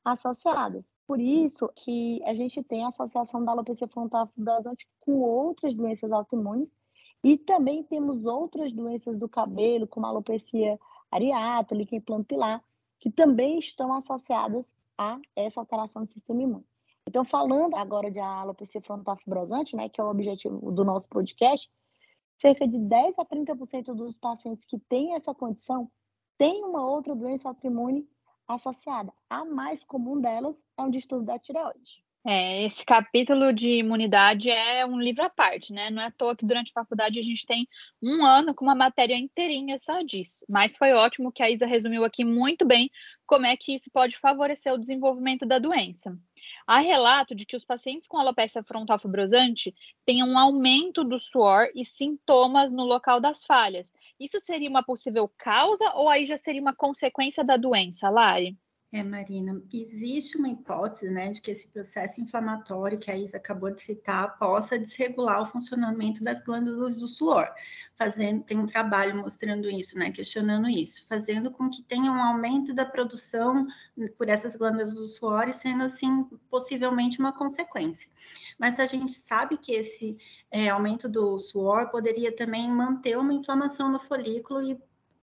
associadas. 0.06 0.94
Por 1.08 1.20
isso 1.20 1.68
que 1.76 2.22
a 2.24 2.36
gente 2.36 2.62
tem 2.62 2.84
a 2.84 2.90
associação 2.90 3.44
da 3.44 3.54
alopecia 3.54 3.88
frontal 3.88 4.28
fibrosante 4.28 4.88
com 5.00 5.14
outras 5.22 5.74
doenças 5.74 6.12
autoimunes 6.12 6.72
e 7.24 7.40
também 7.40 7.84
temos 7.84 8.24
outras 8.24 8.72
doenças 8.72 9.18
do 9.18 9.28
cabelo, 9.28 9.88
como 9.88 10.06
a 10.06 10.10
alopecia 10.10 10.80
areata, 11.10 11.74
líquen 11.74 12.02
plantilar, 12.02 12.64
que 13.00 13.10
também 13.10 13.58
estão 13.58 13.92
associadas 13.94 14.80
a 15.02 15.20
essa 15.36 15.60
alteração 15.60 16.06
do 16.06 16.12
sistema 16.12 16.44
imune. 16.44 16.66
Então, 17.08 17.26
falando 17.26 17.76
agora 17.76 18.12
de 18.12 18.20
alopecia 18.20 18.80
frontal 18.82 19.18
fibrosante, 19.18 19.76
né, 19.76 19.90
que 19.90 20.00
é 20.00 20.04
o 20.04 20.10
objetivo 20.10 20.72
do 20.72 20.86
nosso 20.86 21.10
podcast, 21.10 21.72
cerca 22.38 22.68
de 22.68 22.78
10 22.78 23.18
a 23.18 23.26
30% 23.26 23.96
dos 23.96 24.18
pacientes 24.18 24.68
que 24.68 24.78
têm 24.78 25.16
essa 25.16 25.34
condição 25.34 25.92
têm 26.38 26.64
uma 26.64 26.86
outra 26.86 27.16
doença 27.16 27.50
autoimune 27.50 28.08
associada. 28.48 29.12
A 29.30 29.44
mais 29.44 29.84
comum 29.84 30.22
delas 30.22 30.64
é 30.78 30.84
um 30.84 30.90
distúrbio 30.90 31.26
da 31.26 31.40
tireoide. 31.40 32.04
É, 32.24 32.66
esse 32.66 32.86
capítulo 32.86 33.52
de 33.52 33.78
imunidade 33.78 34.52
é 34.52 34.86
um 34.86 35.00
livro 35.00 35.24
à 35.24 35.30
parte, 35.30 35.74
né? 35.74 35.90
Não 35.90 36.00
é 36.04 36.06
à 36.06 36.12
toa 36.12 36.36
que 36.36 36.46
durante 36.46 36.70
a 36.70 36.80
faculdade 36.80 37.18
a 37.18 37.22
gente 37.24 37.48
tem 37.48 37.68
um 38.02 38.24
ano 38.24 38.54
com 38.54 38.64
uma 38.64 38.76
matéria 38.76 39.16
inteirinha 39.16 39.80
só 39.80 40.04
disso. 40.04 40.46
Mas 40.48 40.78
foi 40.78 40.94
ótimo 40.94 41.32
que 41.32 41.42
a 41.42 41.50
Isa 41.50 41.66
resumiu 41.66 42.06
aqui 42.06 42.24
muito 42.24 42.64
bem 42.64 42.92
como 43.26 43.48
é 43.48 43.58
que 43.58 43.74
isso 43.74 43.90
pode 43.90 44.18
favorecer 44.20 44.72
o 44.72 44.78
desenvolvimento 44.78 45.48
da 45.48 45.58
doença. 45.58 46.16
Há 46.68 46.78
relato 46.80 47.34
de 47.34 47.44
que 47.44 47.56
os 47.56 47.66
pacientes 47.66 48.08
com 48.08 48.20
alopecia 48.20 48.62
frontal 48.62 49.00
fibrosante 49.00 49.74
têm 50.06 50.24
um 50.24 50.38
aumento 50.38 51.04
do 51.04 51.18
suor 51.18 51.70
e 51.74 51.84
sintomas 51.84 52.72
no 52.72 52.84
local 52.84 53.20
das 53.20 53.44
falhas. 53.44 53.92
Isso 54.20 54.40
seria 54.40 54.70
uma 54.70 54.84
possível 54.84 55.28
causa 55.40 55.92
ou 55.96 56.08
aí 56.08 56.26
já 56.26 56.38
seria 56.38 56.62
uma 56.62 56.76
consequência 56.76 57.44
da 57.44 57.58
doença, 57.58 58.12
Lari? 58.12 58.56
É, 58.94 59.02
Marina, 59.02 59.64
existe 59.74 60.36
uma 60.38 60.50
hipótese, 60.50 61.10
né, 61.10 61.30
de 61.30 61.40
que 61.40 61.50
esse 61.50 61.66
processo 61.70 62.20
inflamatório 62.20 63.00
que 63.00 63.10
a 63.10 63.16
Isa 63.16 63.38
acabou 63.38 63.72
de 63.72 63.82
citar 63.82 64.38
possa 64.38 64.78
desregular 64.78 65.42
o 65.42 65.46
funcionamento 65.46 66.22
das 66.22 66.42
glândulas 66.42 66.98
do 66.98 67.08
suor, 67.08 67.48
fazendo, 67.96 68.44
tem 68.44 68.60
um 68.60 68.66
trabalho 68.66 69.16
mostrando 69.16 69.70
isso, 69.70 69.98
né, 69.98 70.12
questionando 70.12 70.68
isso, 70.68 71.08
fazendo 71.08 71.50
com 71.50 71.70
que 71.70 71.82
tenha 71.84 72.12
um 72.12 72.22
aumento 72.22 72.74
da 72.74 72.86
produção 72.86 73.66
por 74.18 74.28
essas 74.28 74.58
glândulas 74.58 74.94
do 74.94 75.08
suor 75.08 75.48
e 75.48 75.54
sendo 75.54 75.84
assim 75.84 76.26
possivelmente 76.50 77.18
uma 77.18 77.32
consequência. 77.32 78.12
Mas 78.60 78.78
a 78.78 78.86
gente 78.86 79.14
sabe 79.14 79.58
que 79.58 79.72
esse 79.72 80.18
é, 80.52 80.68
aumento 80.68 81.08
do 81.08 81.40
suor 81.40 81.90
poderia 81.90 82.36
também 82.36 82.70
manter 82.70 83.18
uma 83.18 83.34
inflamação 83.34 83.90
no 83.90 84.00
folículo 84.02 84.62
e 84.62 84.78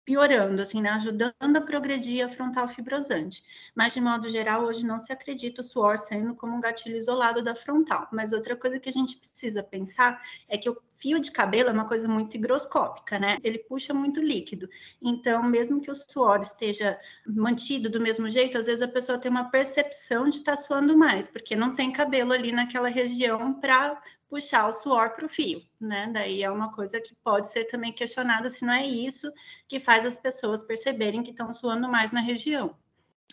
piorando, 0.04 0.60
assim, 0.62 0.80
né? 0.80 0.90
ajudando 0.90 1.56
a 1.56 1.60
progredir 1.60 2.24
a 2.24 2.28
frontal 2.28 2.66
fibrosante. 2.66 3.42
Mas, 3.74 3.94
de 3.94 4.00
modo 4.00 4.28
geral, 4.28 4.64
hoje 4.64 4.84
não 4.84 4.98
se 4.98 5.12
acredita 5.12 5.60
o 5.60 5.64
suor 5.64 5.96
sendo 5.96 6.34
como 6.34 6.56
um 6.56 6.60
gatilho 6.60 6.96
isolado 6.96 7.42
da 7.42 7.54
frontal. 7.54 8.08
Mas 8.12 8.32
outra 8.32 8.56
coisa 8.56 8.80
que 8.80 8.88
a 8.88 8.92
gente 8.92 9.16
precisa 9.16 9.62
pensar 9.62 10.20
é 10.48 10.58
que 10.58 10.68
o 10.68 10.76
fio 10.94 11.20
de 11.20 11.30
cabelo 11.30 11.68
é 11.68 11.72
uma 11.72 11.86
coisa 11.86 12.08
muito 12.08 12.36
higroscópica, 12.36 13.18
né? 13.18 13.38
Ele 13.42 13.58
puxa 13.58 13.94
muito 13.94 14.20
líquido. 14.20 14.68
Então, 15.00 15.42
mesmo 15.42 15.80
que 15.80 15.90
o 15.90 15.94
suor 15.94 16.40
esteja 16.40 16.98
mantido 17.26 17.88
do 17.88 18.00
mesmo 18.00 18.28
jeito, 18.28 18.58
às 18.58 18.66
vezes 18.66 18.82
a 18.82 18.88
pessoa 18.88 19.18
tem 19.18 19.30
uma 19.30 19.50
percepção 19.50 20.28
de 20.28 20.36
estar 20.38 20.52
tá 20.52 20.56
suando 20.56 20.96
mais, 20.96 21.28
porque 21.28 21.56
não 21.56 21.74
tem 21.74 21.92
cabelo 21.92 22.32
ali 22.32 22.52
naquela 22.52 22.88
região 22.88 23.54
para 23.54 24.00
puxar 24.32 24.66
o 24.66 24.72
suor 24.72 25.10
para 25.14 25.26
o 25.26 25.28
fio, 25.28 25.62
né? 25.78 26.10
Daí 26.10 26.42
é 26.42 26.50
uma 26.50 26.72
coisa 26.72 26.98
que 26.98 27.14
pode 27.16 27.50
ser 27.50 27.66
também 27.66 27.92
questionada 27.92 28.50
se 28.50 28.64
não 28.64 28.72
é 28.72 28.86
isso 28.86 29.30
que 29.68 29.78
faz 29.78 30.06
as 30.06 30.16
pessoas 30.16 30.64
perceberem 30.64 31.22
que 31.22 31.32
estão 31.32 31.52
suando 31.52 31.86
mais 31.86 32.12
na 32.12 32.22
região. 32.22 32.74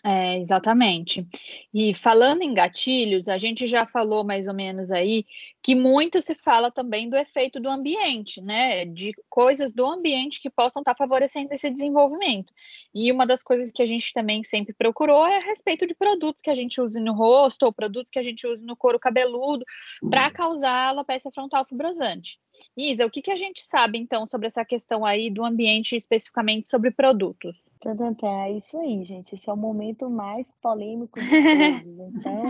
É, 0.02 0.38
exatamente. 0.38 1.26
E 1.74 1.92
falando 1.92 2.40
em 2.40 2.54
gatilhos, 2.54 3.28
a 3.28 3.36
gente 3.36 3.66
já 3.66 3.84
falou 3.84 4.24
mais 4.24 4.48
ou 4.48 4.54
menos 4.54 4.90
aí 4.90 5.26
que 5.62 5.74
muito 5.74 6.22
se 6.22 6.34
fala 6.34 6.70
também 6.70 7.10
do 7.10 7.16
efeito 7.16 7.60
do 7.60 7.68
ambiente, 7.68 8.40
né? 8.40 8.86
De 8.86 9.12
coisas 9.28 9.74
do 9.74 9.84
ambiente 9.84 10.40
que 10.40 10.48
possam 10.48 10.80
estar 10.80 10.94
favorecendo 10.96 11.52
esse 11.52 11.70
desenvolvimento. 11.70 12.50
E 12.94 13.12
uma 13.12 13.26
das 13.26 13.42
coisas 13.42 13.70
que 13.70 13.82
a 13.82 13.86
gente 13.86 14.14
também 14.14 14.42
sempre 14.42 14.72
procurou 14.72 15.26
é 15.26 15.36
a 15.36 15.40
respeito 15.40 15.86
de 15.86 15.94
produtos 15.94 16.40
que 16.40 16.50
a 16.50 16.54
gente 16.54 16.80
use 16.80 16.98
no 16.98 17.12
rosto 17.12 17.64
ou 17.64 17.72
produtos 17.72 18.10
que 18.10 18.18
a 18.18 18.22
gente 18.22 18.46
use 18.46 18.64
no 18.64 18.76
couro 18.76 18.98
cabeludo 18.98 19.66
para 20.08 20.30
causar 20.30 20.88
alopecia 20.88 21.30
frontal 21.30 21.62
fibrosante. 21.66 22.38
Isa, 22.74 23.04
o 23.04 23.10
que, 23.10 23.20
que 23.20 23.30
a 23.30 23.36
gente 23.36 23.60
sabe 23.60 23.98
então 23.98 24.26
sobre 24.26 24.46
essa 24.46 24.64
questão 24.64 25.04
aí 25.04 25.28
do 25.30 25.44
ambiente, 25.44 25.94
especificamente 25.94 26.70
sobre 26.70 26.90
produtos? 26.90 27.69
É 27.82 28.52
isso 28.52 28.78
aí, 28.78 29.02
gente. 29.04 29.34
Esse 29.34 29.48
é 29.48 29.52
o 29.52 29.56
momento 29.56 30.10
mais 30.10 30.46
polêmico 30.60 31.18
de 31.18 31.30
todos. 31.82 31.98
Então, 31.98 32.44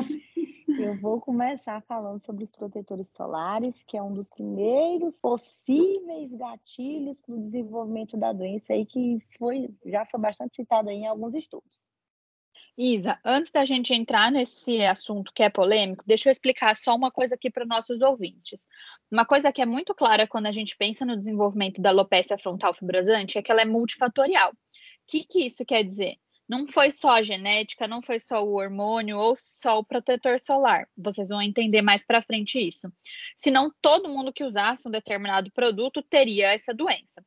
eu 0.78 1.00
vou 1.00 1.20
começar 1.20 1.80
falando 1.82 2.20
sobre 2.24 2.42
os 2.42 2.50
protetores 2.50 3.08
solares, 3.08 3.84
que 3.84 3.96
é 3.96 4.02
um 4.02 4.12
dos 4.12 4.28
primeiros 4.28 5.20
possíveis 5.20 6.32
gatilhos 6.32 7.16
para 7.18 7.34
o 7.34 7.42
desenvolvimento 7.42 8.16
da 8.16 8.32
doença 8.32 8.72
aí 8.72 8.84
que 8.84 9.18
foi 9.38 9.70
já 9.86 10.04
foi 10.06 10.20
bastante 10.20 10.56
citado 10.56 10.88
aí 10.88 10.96
em 10.96 11.06
alguns 11.06 11.34
estudos. 11.34 11.88
Isa, 12.76 13.18
antes 13.24 13.52
da 13.52 13.64
gente 13.64 13.92
entrar 13.92 14.32
nesse 14.32 14.82
assunto 14.82 15.32
que 15.34 15.42
é 15.42 15.50
polêmico, 15.50 16.02
deixa 16.06 16.28
eu 16.28 16.32
explicar 16.32 16.74
só 16.74 16.96
uma 16.96 17.10
coisa 17.10 17.34
aqui 17.34 17.50
para 17.50 17.66
nossos 17.66 18.00
ouvintes. 18.00 18.68
Uma 19.10 19.26
coisa 19.26 19.52
que 19.52 19.60
é 19.60 19.66
muito 19.66 19.94
clara 19.94 20.26
quando 20.26 20.46
a 20.46 20.52
gente 20.52 20.76
pensa 20.76 21.04
no 21.04 21.16
desenvolvimento 21.16 21.80
da 21.80 21.90
alopecia 21.90 22.38
frontal 22.38 22.72
fibrosante 22.72 23.36
é 23.36 23.42
que 23.42 23.52
ela 23.52 23.60
é 23.60 23.66
multifatorial 23.66 24.52
que, 25.10 25.24
que 25.24 25.46
isso 25.46 25.64
quer 25.64 25.82
dizer? 25.82 26.16
Não 26.48 26.66
foi 26.66 26.90
só 26.90 27.12
a 27.12 27.22
genética, 27.22 27.86
não 27.86 28.02
foi 28.02 28.18
só 28.18 28.44
o 28.44 28.54
hormônio 28.54 29.18
ou 29.18 29.34
só 29.36 29.78
o 29.78 29.84
protetor 29.84 30.38
solar. 30.38 30.88
Vocês 30.96 31.28
vão 31.28 31.42
entender 31.42 31.82
mais 31.82 32.04
para 32.04 32.22
frente 32.22 32.60
isso. 32.60 32.92
Senão, 33.36 33.72
todo 33.80 34.08
mundo 34.08 34.32
que 34.32 34.44
usasse 34.44 34.86
um 34.86 34.90
determinado 34.90 35.50
produto 35.52 36.02
teria 36.02 36.52
essa 36.52 36.74
doença. 36.74 37.24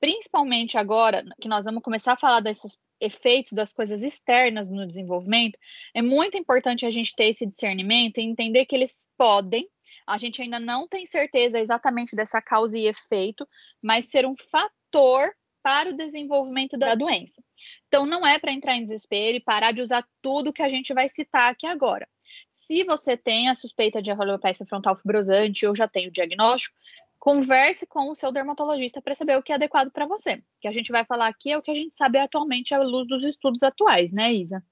Principalmente 0.00 0.76
agora 0.78 1.24
que 1.40 1.48
nós 1.48 1.64
vamos 1.64 1.82
começar 1.82 2.12
a 2.12 2.16
falar 2.16 2.40
desses 2.40 2.78
efeitos 3.00 3.52
das 3.52 3.72
coisas 3.72 4.02
externas 4.02 4.68
no 4.68 4.86
desenvolvimento, 4.86 5.58
é 5.94 6.02
muito 6.02 6.38
importante 6.38 6.86
a 6.86 6.90
gente 6.90 7.14
ter 7.14 7.26
esse 7.26 7.46
discernimento 7.46 8.18
e 8.18 8.22
entender 8.22 8.64
que 8.66 8.74
eles 8.74 9.12
podem, 9.16 9.68
a 10.06 10.16
gente 10.16 10.40
ainda 10.40 10.58
não 10.58 10.86
tem 10.88 11.04
certeza 11.06 11.58
exatamente 11.58 12.16
dessa 12.16 12.40
causa 12.40 12.78
e 12.78 12.86
efeito, 12.86 13.46
mas 13.82 14.06
ser 14.06 14.26
um 14.26 14.34
fator 14.36 15.34
para 15.64 15.88
o 15.88 15.96
desenvolvimento 15.96 16.76
da 16.76 16.94
doença. 16.94 17.42
Então, 17.88 18.04
não 18.04 18.26
é 18.26 18.38
para 18.38 18.52
entrar 18.52 18.76
em 18.76 18.82
desespero 18.82 19.38
e 19.38 19.40
parar 19.40 19.72
de 19.72 19.80
usar 19.80 20.06
tudo 20.20 20.52
que 20.52 20.60
a 20.60 20.68
gente 20.68 20.92
vai 20.92 21.08
citar 21.08 21.50
aqui 21.50 21.66
agora. 21.66 22.06
Se 22.50 22.84
você 22.84 23.16
tem 23.16 23.48
a 23.48 23.54
suspeita 23.54 24.02
de 24.02 24.10
alopecia 24.10 24.66
frontal 24.66 24.94
fibrosante 24.94 25.66
ou 25.66 25.74
já 25.74 25.88
tem 25.88 26.06
o 26.06 26.10
diagnóstico, 26.10 26.76
converse 27.18 27.86
com 27.86 28.10
o 28.10 28.14
seu 28.14 28.30
dermatologista 28.30 29.00
para 29.00 29.14
saber 29.14 29.38
o 29.38 29.42
que 29.42 29.52
é 29.52 29.54
adequado 29.54 29.90
para 29.90 30.06
você. 30.06 30.34
O 30.34 30.60
que 30.60 30.68
a 30.68 30.72
gente 30.72 30.92
vai 30.92 31.02
falar 31.06 31.28
aqui 31.28 31.50
é 31.50 31.56
o 31.56 31.62
que 31.62 31.70
a 31.70 31.74
gente 31.74 31.94
sabe 31.94 32.18
atualmente 32.18 32.74
à 32.74 32.82
luz 32.82 33.08
dos 33.08 33.24
estudos 33.24 33.62
atuais, 33.62 34.12
né, 34.12 34.34
Isa? 34.34 34.62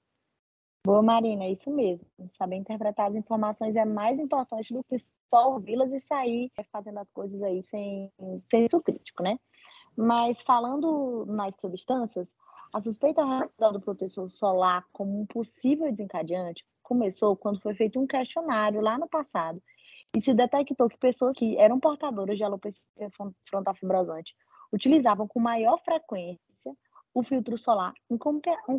Boa, 0.85 1.01
Marina, 1.01 1.45
é 1.45 1.51
isso 1.53 1.71
mesmo. 1.71 2.05
Saber 2.37 2.57
interpretar 2.57 3.09
as 3.09 3.15
informações 3.15 3.75
é 3.75 3.85
mais 3.85 4.19
importante 4.19 4.71
do 4.71 4.83
que 4.83 4.97
só 5.27 5.53
ouvi-las 5.53 5.91
e 5.91 5.99
sair 5.99 6.51
fazendo 6.71 6.99
as 6.99 7.09
coisas 7.09 7.41
aí 7.41 7.63
sem 7.63 8.11
senso 8.51 8.79
crítico, 8.81 9.23
né? 9.23 9.39
Mas 9.95 10.41
falando 10.41 11.25
nas 11.27 11.55
substâncias, 11.59 12.35
a 12.73 12.81
suspeita 12.81 13.23
do 13.71 13.79
protetor 13.79 14.27
solar 14.27 14.85
como 14.91 15.21
um 15.21 15.25
possível 15.25 15.91
desencadeante 15.91 16.65
começou 16.81 17.35
quando 17.35 17.61
foi 17.61 17.75
feito 17.75 17.99
um 17.99 18.07
questionário 18.07 18.81
lá 18.81 18.97
no 18.97 19.07
passado 19.07 19.61
e 20.15 20.21
se 20.21 20.33
detectou 20.33 20.89
que 20.89 20.97
pessoas 20.97 21.35
que 21.35 21.57
eram 21.57 21.79
portadoras 21.79 22.37
de 22.37 22.43
alopecia 22.43 23.09
frontal 23.47 23.75
fibrosante 23.75 24.35
utilizavam 24.71 25.27
com 25.27 25.39
maior 25.39 25.79
frequência 25.83 26.75
o 27.13 27.21
filtro 27.21 27.57
solar 27.57 27.93
em, 28.09 28.17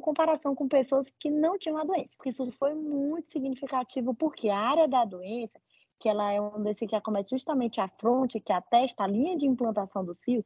comparação 0.00 0.54
com 0.54 0.66
pessoas 0.66 1.09
que 1.21 1.30
não 1.30 1.56
tinham 1.56 1.78
a 1.78 1.85
doença. 1.85 2.11
Isso 2.26 2.50
foi 2.52 2.75
muito 2.75 3.30
significativo 3.30 4.12
porque 4.12 4.49
a 4.49 4.59
área 4.59 4.88
da 4.88 5.04
doença, 5.04 5.61
que 6.00 6.09
ela 6.09 6.33
é 6.33 6.40
um 6.40 6.61
desse 6.62 6.87
que 6.87 6.97
acomete 6.97 7.30
justamente 7.30 7.80
a 7.80 7.88
fronte, 7.88 8.40
que 8.40 8.52
é 8.52 8.56
a 8.56 8.61
testa, 8.61 9.04
a 9.04 9.06
linha 9.06 9.37
de 9.37 9.47
implantação 9.47 10.04
dos 10.04 10.21
fios, 10.21 10.44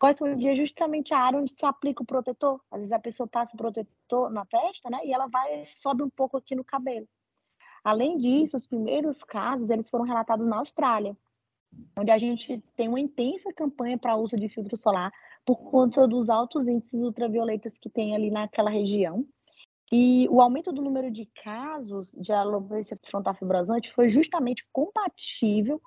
correspondia 0.00 0.54
justamente 0.54 1.12
à 1.12 1.18
área 1.18 1.38
onde 1.38 1.52
se 1.54 1.64
aplica 1.66 2.02
o 2.02 2.06
protetor. 2.06 2.58
Às 2.70 2.80
vezes 2.80 2.92
a 2.92 2.98
pessoa 2.98 3.28
passa 3.28 3.54
o 3.54 3.58
protetor 3.58 4.30
na 4.30 4.46
testa, 4.46 4.88
né? 4.88 4.98
E 5.04 5.12
ela 5.12 5.28
vai 5.28 5.62
sobe 5.66 6.02
um 6.02 6.08
pouco 6.08 6.38
aqui 6.38 6.54
no 6.54 6.64
cabelo. 6.64 7.06
Além 7.84 8.16
disso, 8.16 8.56
os 8.56 8.66
primeiros 8.66 9.22
casos 9.22 9.68
eles 9.68 9.90
foram 9.90 10.04
relatados 10.04 10.46
na 10.46 10.56
Austrália. 10.56 11.16
onde 11.96 12.10
a 12.10 12.18
gente 12.18 12.60
tem 12.76 12.88
uma 12.88 12.98
intensa 12.98 13.52
campanha 13.52 13.96
para 13.96 14.16
uso 14.16 14.36
de 14.36 14.48
filtro 14.48 14.76
solar 14.76 15.12
por 15.46 15.56
conta 15.70 16.08
dos 16.08 16.28
altos 16.28 16.66
índices 16.66 17.00
ultravioletas 17.00 17.78
que 17.78 17.88
tem 17.88 18.14
ali 18.14 18.30
naquela 18.30 18.70
região. 18.70 19.24
E 19.92 20.26
o 20.30 20.40
aumento 20.40 20.72
do 20.72 20.82
número 20.82 21.10
de 21.10 21.26
casos 21.26 22.12
de 22.12 22.32
alopecia 22.32 22.96
frontal 23.08 23.34
fibrosante 23.34 23.92
foi 23.92 24.08
justamente 24.08 24.66
compatível 24.72 25.80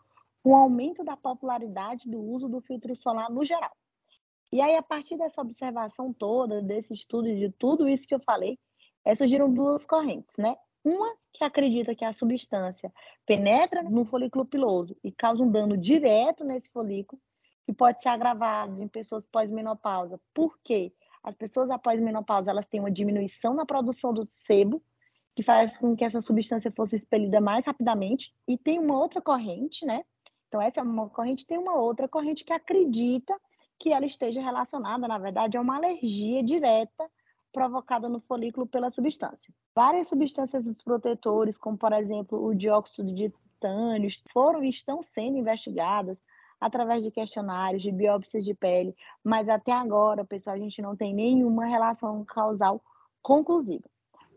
com 0.44 0.52
o 0.52 0.56
aumento 0.56 1.04
da 1.04 1.18
popularidade 1.18 2.10
do 2.10 2.22
uso 2.22 2.48
do 2.48 2.62
filtro 2.62 2.96
solar 2.96 3.30
no 3.32 3.44
geral. 3.44 3.76
E 4.54 4.62
aí, 4.62 4.76
a 4.76 4.84
partir 4.84 5.18
dessa 5.18 5.42
observação 5.42 6.14
toda, 6.14 6.62
desse 6.62 6.94
estudo 6.94 7.28
de 7.28 7.52
tudo 7.54 7.90
isso 7.90 8.08
que 8.08 8.14
eu 8.14 8.20
falei, 8.20 8.60
é, 9.04 9.16
surgiram 9.16 9.52
duas 9.52 9.84
correntes, 9.84 10.38
né? 10.38 10.56
Uma 10.86 11.12
que 11.34 11.44
acredita 11.44 11.96
que 11.96 12.06
a 12.06 12.14
substância 12.14 12.94
penetra 13.26 13.82
no 13.82 14.06
folículo 14.06 14.46
piloso 14.46 14.96
e 15.04 15.12
causa 15.12 15.42
um 15.42 15.50
dano 15.50 15.76
direto 15.76 16.44
nesse 16.44 16.70
folículo, 16.70 17.20
que 17.66 17.74
pode 17.74 18.00
ser 18.04 18.10
agravado 18.10 18.80
em 18.80 18.88
pessoas 18.88 19.26
pós-menopausa. 19.26 20.22
Por 20.36 20.56
quê? 20.64 20.94
As 21.24 21.36
pessoas 21.36 21.72
após 21.72 22.00
menopausa, 22.00 22.52
elas 22.52 22.68
têm 22.68 22.80
uma 22.80 22.92
diminuição 22.92 23.56
na 23.56 23.66
produção 23.66 24.14
do 24.14 24.28
sebo, 24.30 24.84
que 25.36 25.42
faz 25.42 25.76
com 25.78 25.96
que 25.96 26.06
essa 26.06 26.22
substância 26.22 26.72
fosse 26.72 26.96
expelida 26.96 27.42
mais 27.42 27.66
rapidamente. 27.66 28.32
E 28.48 28.56
tem 28.56 28.78
uma 28.78 29.00
outra 29.00 29.20
corrente, 29.20 29.84
né? 29.84 30.06
Então, 30.48 30.62
essa 30.62 30.80
é 30.80 30.84
uma 30.84 31.10
corrente, 31.10 31.44
tem 31.44 31.58
uma 31.58 31.74
outra 31.74 32.08
corrente 32.08 32.44
que 32.44 32.54
acredita 32.54 33.36
que 33.84 33.92
ela 33.92 34.06
esteja 34.06 34.42
relacionada, 34.42 35.10
na 35.10 35.18
verdade, 35.18 35.58
a 35.58 35.62
uma 35.62 35.76
alergia 35.76 36.42
direta 36.42 37.12
provocada 37.52 38.08
no 38.08 38.22
folículo 38.22 38.66
pela 38.66 38.90
substância. 38.90 39.54
Várias 39.76 40.08
substâncias 40.08 40.64
protetores, 40.86 41.58
como 41.58 41.78
por 41.78 41.92
exemplo 41.92 42.42
o 42.42 42.56
dióxido 42.56 43.14
de 43.14 43.30
titânio, 43.30 44.10
foram 44.32 44.64
e 44.64 44.70
estão 44.70 45.04
sendo 45.04 45.38
investigadas 45.38 46.18
através 46.62 47.04
de 47.04 47.12
questionários, 47.12 47.84
de 47.84 47.92
biópsias 47.92 48.46
de 48.46 48.54
pele, 48.54 48.96
mas 49.22 49.50
até 49.50 49.74
agora, 49.74 50.24
pessoal, 50.24 50.56
a 50.56 50.60
gente 50.60 50.82
não 50.82 50.96
tem 50.96 51.14
nenhuma 51.14 51.66
relação 51.66 52.24
causal 52.24 52.82
conclusiva. 53.22 53.84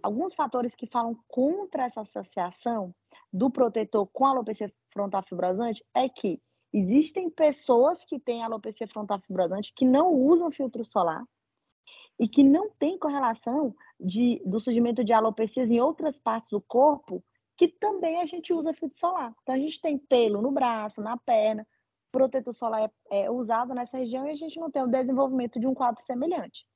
Alguns 0.03 0.35
fatores 0.35 0.75
que 0.75 0.89
falam 0.89 1.17
contra 1.29 1.85
essa 1.85 2.01
associação 2.01 2.93
do 3.33 3.49
protetor 3.49 4.09
com 4.13 4.27
alopecia 4.27 4.73
frontal 4.93 5.23
fibrosante 5.23 5.85
é 5.95 6.09
que 6.09 6.43
Existem 6.79 7.31
pessoas 7.31 8.05
que 8.05 8.21
têm 8.21 8.45
alopecia 8.45 8.87
frontal 8.87 9.19
fibrosante 9.19 9.73
que 9.75 9.87
não 9.87 10.13
usam 10.13 10.51
filtro 10.51 10.85
solar 10.85 11.25
e 12.21 12.29
que 12.29 12.43
não 12.43 12.69
tem 12.69 12.99
correlação 12.99 13.75
de, 13.99 14.43
do 14.45 14.61
surgimento 14.61 15.03
de 15.03 15.15
alopecias 15.15 15.71
em 15.71 15.81
outras 15.81 16.19
partes 16.19 16.51
do 16.51 16.61
corpo 16.61 17.25
que 17.57 17.67
também 17.67 18.21
a 18.21 18.27
gente 18.27 18.53
usa 18.53 18.75
filtro 18.75 18.99
solar. 18.99 19.35
Então, 19.43 19.55
a 19.55 19.59
gente 19.59 19.81
tem 19.81 19.97
pelo 19.97 20.43
no 20.43 20.53
braço, 20.53 21.01
na 21.01 21.17
perna, 21.17 21.67
protetor 22.13 22.53
solar 22.53 22.83
é, 23.11 23.23
é 23.23 23.31
usado 23.31 23.73
nessa 23.73 23.97
região 23.97 24.27
e 24.27 24.31
a 24.31 24.35
gente 24.35 24.61
não 24.61 24.71
tem 24.71 24.83
o 24.83 24.87
desenvolvimento 24.87 25.59
de 25.59 25.67
um 25.67 25.73
quadro 25.73 26.05
semelhante, 26.05 26.67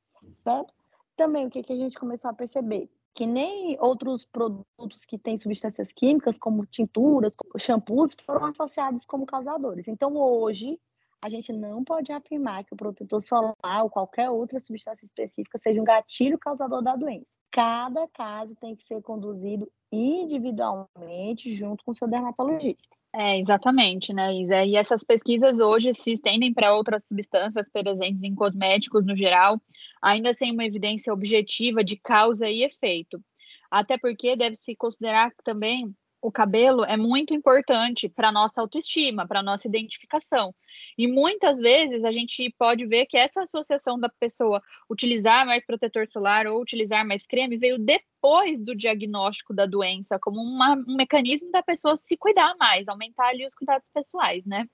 certo? 0.42 0.72
Também, 1.14 1.44
o 1.44 1.50
que, 1.50 1.62
que 1.62 1.74
a 1.74 1.76
gente 1.76 1.98
começou 1.98 2.30
a 2.30 2.34
perceber? 2.34 2.90
Que 3.14 3.26
nem 3.26 3.76
outros 3.80 4.24
produtos 4.24 5.04
que 5.04 5.18
têm 5.18 5.38
substâncias 5.38 5.92
químicas, 5.92 6.38
como 6.38 6.66
tinturas, 6.66 7.34
shampoos, 7.58 8.14
foram 8.24 8.46
associados 8.46 9.04
como 9.04 9.26
causadores. 9.26 9.88
Então, 9.88 10.16
hoje, 10.16 10.78
a 11.22 11.28
gente 11.28 11.52
não 11.52 11.84
pode 11.84 12.12
afirmar 12.12 12.64
que 12.64 12.72
o 12.72 12.76
protetor 12.76 13.20
solar 13.20 13.82
ou 13.82 13.90
qualquer 13.90 14.30
outra 14.30 14.58
substância 14.58 15.04
específica 15.04 15.58
seja 15.58 15.80
um 15.80 15.84
gatilho 15.84 16.38
causador 16.38 16.82
da 16.82 16.96
doença. 16.96 17.26
Cada 17.50 18.06
caso 18.08 18.54
tem 18.56 18.76
que 18.76 18.84
ser 18.84 19.02
conduzido 19.02 19.70
individualmente 19.92 21.52
junto 21.52 21.84
com 21.84 21.92
seu 21.92 22.08
dermatologista. 22.08 22.99
É, 23.12 23.38
exatamente, 23.40 24.12
né, 24.12 24.32
Isa? 24.34 24.64
E 24.64 24.76
essas 24.76 25.02
pesquisas 25.02 25.58
hoje 25.58 25.92
se 25.92 26.12
estendem 26.12 26.54
para 26.54 26.74
outras 26.74 27.04
substâncias 27.04 27.68
presentes 27.72 28.22
em 28.22 28.34
cosméticos 28.34 29.04
no 29.04 29.16
geral, 29.16 29.60
ainda 30.00 30.32
sem 30.32 30.52
uma 30.52 30.64
evidência 30.64 31.12
objetiva 31.12 31.82
de 31.82 31.96
causa 31.96 32.48
e 32.48 32.62
efeito. 32.62 33.20
Até 33.68 33.98
porque 33.98 34.36
deve-se 34.36 34.76
considerar 34.76 35.32
também 35.44 35.92
o 36.22 36.30
cabelo 36.30 36.84
é 36.84 36.96
muito 36.96 37.34
importante 37.34 38.08
para 38.08 38.30
nossa 38.30 38.60
autoestima, 38.60 39.26
para 39.26 39.42
nossa 39.42 39.66
identificação. 39.66 40.54
E 40.96 41.06
muitas 41.06 41.58
vezes 41.58 42.04
a 42.04 42.12
gente 42.12 42.54
pode 42.58 42.86
ver 42.86 43.06
que 43.06 43.16
essa 43.16 43.42
associação 43.42 43.98
da 43.98 44.08
pessoa 44.08 44.62
utilizar 44.88 45.46
mais 45.46 45.64
protetor 45.64 46.06
solar 46.10 46.46
ou 46.46 46.60
utilizar 46.60 47.06
mais 47.06 47.26
creme 47.26 47.56
veio 47.56 47.78
depois 47.78 48.60
do 48.60 48.74
diagnóstico 48.74 49.54
da 49.54 49.66
doença, 49.66 50.18
como 50.20 50.40
uma, 50.40 50.74
um 50.74 50.96
mecanismo 50.96 51.50
da 51.50 51.62
pessoa 51.62 51.96
se 51.96 52.16
cuidar 52.16 52.54
mais, 52.58 52.88
aumentar 52.88 53.28
ali 53.28 53.46
os 53.46 53.54
cuidados 53.54 53.88
pessoais, 53.92 54.44
né? 54.44 54.68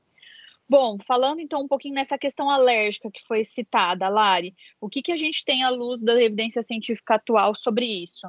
Bom, 0.68 0.98
falando 1.06 1.38
então 1.40 1.62
um 1.62 1.68
pouquinho 1.68 1.94
nessa 1.94 2.18
questão 2.18 2.50
alérgica 2.50 3.08
que 3.08 3.24
foi 3.24 3.44
citada, 3.44 4.08
Lari, 4.08 4.52
o 4.80 4.88
que, 4.88 5.00
que 5.00 5.12
a 5.12 5.16
gente 5.16 5.44
tem 5.44 5.62
à 5.62 5.70
luz 5.70 6.02
da 6.02 6.20
evidência 6.20 6.60
científica 6.64 7.14
atual 7.14 7.54
sobre 7.54 7.86
isso? 7.86 8.26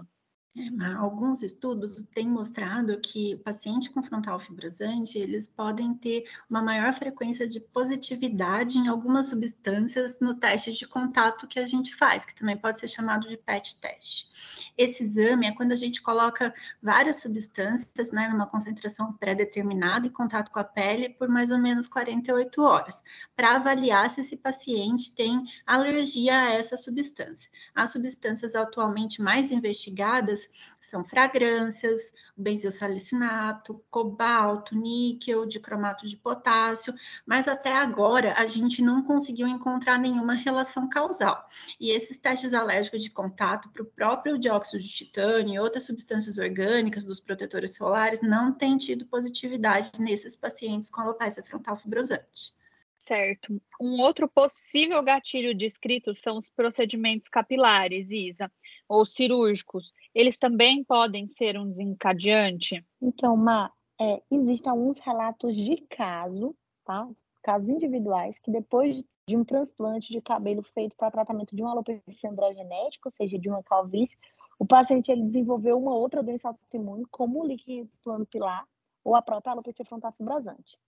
É, 0.60 0.94
alguns 0.94 1.44
estudos 1.44 2.02
têm 2.16 2.28
mostrado 2.28 3.00
que 3.00 3.36
o 3.36 3.40
paciente 3.40 3.92
com 3.92 4.02
frontal 4.02 4.40
fibrosante, 4.40 5.20
eles 5.20 5.48
podem 5.48 5.94
ter 5.94 6.28
uma 6.50 6.64
maior 6.64 6.92
frequência 6.94 7.48
de 7.48 7.60
positividade 7.60 8.80
em 8.80 8.88
algumas 8.88 9.30
substâncias 9.30 10.20
no 10.20 10.34
teste 10.34 10.72
de 10.72 10.88
contato 10.88 11.46
que 11.46 11.60
a 11.60 11.68
gente 11.68 11.94
faz, 11.96 12.26
que 12.26 12.34
também 12.34 12.58
pode 12.58 12.80
ser 12.80 12.88
chamado 12.88 13.28
de 13.28 13.38
PET 13.38 13.80
teste. 13.80 14.32
Esse 14.76 15.04
exame 15.04 15.46
é 15.46 15.52
quando 15.52 15.74
a 15.74 15.76
gente 15.76 16.02
coloca 16.02 16.52
várias 16.82 17.18
substâncias, 17.18 18.12
né, 18.12 18.28
numa 18.28 18.48
concentração 18.48 19.14
pré-determinada 19.14 20.08
em 20.08 20.12
contato 20.12 20.50
com 20.52 20.60
a 20.60 20.64
pele 20.64 21.10
por 21.10 21.28
mais 21.28 21.52
ou 21.52 21.60
menos 21.60 21.86
48 21.86 22.64
horas, 22.64 23.04
para 23.36 23.58
avaliar 23.58 24.10
se 24.10 24.22
esse 24.22 24.38
paciente 24.38 25.14
tem 25.14 25.44
alergia 25.68 26.36
a 26.36 26.54
essa 26.54 26.78
substância. 26.78 27.52
As 27.76 27.92
substâncias 27.92 28.56
atualmente 28.56 29.22
mais 29.22 29.52
investigadas 29.52 30.47
são 30.80 31.04
fragrâncias, 31.04 32.12
benzosalicinato, 32.36 33.84
cobalto, 33.90 34.76
níquel, 34.76 35.46
dicromato 35.46 36.08
de 36.08 36.16
potássio, 36.18 36.94
mas 37.26 37.48
até 37.48 37.74
agora 37.74 38.34
a 38.38 38.48
gente 38.48 38.82
não 38.82 39.04
conseguiu 39.04 39.48
encontrar 39.48 39.98
nenhuma 39.98 40.34
relação 40.34 40.90
causal. 40.90 41.48
E 41.80 41.92
esses 41.92 42.18
testes 42.18 42.54
alérgicos 42.54 43.04
de 43.04 43.10
contato 43.10 43.70
para 43.70 43.84
o 43.84 43.86
próprio 43.86 44.38
dióxido 44.38 44.80
de 44.82 44.90
titânio 44.90 45.56
e 45.56 45.60
outras 45.60 45.84
substâncias 45.84 46.38
orgânicas 46.38 47.04
dos 47.04 47.20
protetores 47.20 47.76
solares 47.76 48.22
não 48.22 48.54
têm 48.54 48.78
tido 48.78 49.06
positividade 49.06 49.92
nesses 50.00 50.36
pacientes 50.36 50.90
com 50.90 51.02
alopecia 51.02 51.44
frontal 51.44 51.76
fibrosante. 51.76 52.56
Certo. 53.00 53.62
Um 53.80 54.02
outro 54.02 54.28
possível 54.28 55.02
gatilho 55.04 55.56
descrito 55.56 56.16
são 56.16 56.38
os 56.38 56.50
procedimentos 56.50 57.30
capilares, 57.30 58.12
Isa, 58.12 58.52
ou 58.88 59.06
cirúrgicos. 59.06 59.94
Eles 60.18 60.36
também 60.36 60.84
podem 60.84 61.28
ser 61.28 61.60
um 61.60 61.70
desencadeante? 61.70 62.84
Então, 63.00 63.38
Ma, 63.38 63.72
é, 64.02 64.20
existem 64.32 64.72
alguns 64.72 64.98
relatos 64.98 65.56
de 65.56 65.78
caso, 65.78 66.56
tá? 66.84 67.08
Casos 67.44 67.70
individuais, 67.70 68.40
que 68.40 68.50
depois 68.50 69.04
de 69.28 69.38
um 69.38 69.44
transplante 69.44 70.12
de 70.12 70.20
cabelo 70.20 70.64
feito 70.64 70.96
para 70.96 71.12
tratamento 71.12 71.56
de 71.56 71.62
uma 71.62 71.70
alopecia 71.70 72.32
androgenética, 72.32 73.10
ou 73.10 73.12
seja, 73.12 73.38
de 73.38 73.48
uma 73.48 73.62
calvície, 73.62 74.18
o 74.58 74.66
paciente 74.66 75.12
ele 75.12 75.22
desenvolveu 75.22 75.78
uma 75.78 75.94
outra 75.94 76.24
doença 76.24 76.48
autoimune, 76.48 77.06
como 77.12 77.44
o 77.44 77.46
líquido 77.46 77.88
plano 78.04 78.26
pilar 78.26 78.66
ou 79.04 79.14
a 79.14 79.22
própria 79.22 79.52
alopecia 79.52 79.86
frontal 79.86 80.12
fibrosante. 80.14 80.80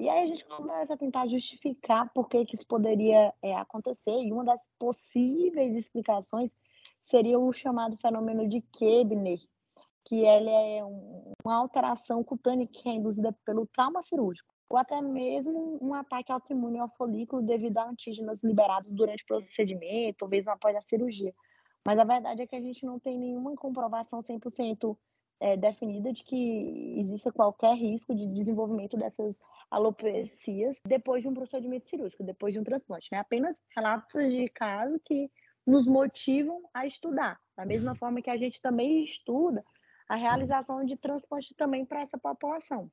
E 0.00 0.08
aí 0.08 0.24
a 0.24 0.26
gente 0.26 0.46
começa 0.46 0.94
a 0.94 0.96
tentar 0.96 1.26
justificar 1.26 2.10
por 2.14 2.26
que, 2.26 2.46
que 2.46 2.54
isso 2.54 2.66
poderia 2.66 3.34
é, 3.42 3.54
acontecer, 3.54 4.18
e 4.18 4.32
uma 4.32 4.46
das 4.46 4.60
possíveis 4.78 5.76
explicações 5.76 6.50
seria 7.04 7.38
o 7.38 7.52
chamado 7.52 7.96
fenômeno 7.98 8.48
de 8.48 8.60
Kebner, 8.72 9.38
que 10.04 10.16
ele 10.24 10.50
é 10.50 10.84
um, 10.84 11.32
uma 11.44 11.56
alteração 11.56 12.22
cutânea 12.22 12.66
que 12.66 12.88
é 12.88 12.92
induzida 12.92 13.32
pelo 13.44 13.66
trauma 13.66 14.02
cirúrgico, 14.02 14.52
ou 14.68 14.78
até 14.78 15.00
mesmo 15.00 15.78
um 15.80 15.94
ataque 15.94 16.32
autoimune 16.32 16.78
ao 16.78 16.88
folículo 16.96 17.42
devido 17.42 17.78
a 17.78 17.88
antígenos 17.88 18.42
liberados 18.42 18.90
durante 18.90 19.22
o 19.24 19.26
procedimento, 19.26 20.22
ou 20.22 20.28
mesmo 20.28 20.50
após 20.50 20.74
a 20.76 20.80
cirurgia. 20.82 21.32
Mas 21.86 21.98
a 21.98 22.04
verdade 22.04 22.42
é 22.42 22.46
que 22.46 22.56
a 22.56 22.60
gente 22.60 22.86
não 22.86 22.98
tem 22.98 23.18
nenhuma 23.18 23.54
comprovação 23.54 24.22
100% 24.22 24.96
é, 25.40 25.56
definida 25.56 26.12
de 26.12 26.22
que 26.22 26.94
exista 26.98 27.32
qualquer 27.32 27.74
risco 27.74 28.14
de 28.14 28.26
desenvolvimento 28.28 28.96
dessas 28.96 29.34
alopecias 29.68 30.78
depois 30.86 31.22
de 31.22 31.28
um 31.28 31.34
procedimento 31.34 31.88
cirúrgico, 31.88 32.22
depois 32.22 32.54
de 32.54 32.60
um 32.60 32.64
transplante. 32.64 33.08
Né? 33.10 33.18
Apenas 33.18 33.60
relatos 33.74 34.30
de 34.30 34.48
caso 34.48 35.00
que 35.04 35.28
nos 35.66 35.86
motivam 35.86 36.68
a 36.74 36.86
estudar, 36.86 37.40
da 37.56 37.64
mesma 37.64 37.94
forma 37.94 38.20
que 38.20 38.30
a 38.30 38.36
gente 38.36 38.60
também 38.60 39.04
estuda 39.04 39.64
a 40.08 40.16
realização 40.16 40.84
de 40.84 40.96
transplante 40.96 41.54
também 41.54 41.86
para 41.86 42.02
essa 42.02 42.18
população. 42.18 42.90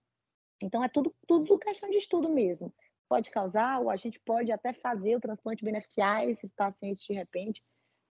Então, 0.62 0.84
é 0.84 0.90
tudo, 0.90 1.14
tudo 1.28 1.58
questão 1.58 1.90
de 1.90 1.98
estudo 1.98 2.30
mesmo. 2.30 2.74
Pode 3.08 3.32
causar, 3.32 3.80
ou 3.80 3.90
a 3.90 3.96
gente 3.96 4.20
pode 4.20 4.52
até 4.52 4.74
fazer 4.74 5.16
o 5.16 5.20
transplante 5.20 5.64
beneficiar 5.64 6.28
esses 6.28 6.54
pacientes 6.54 7.04
de 7.04 7.14
repente. 7.14 7.64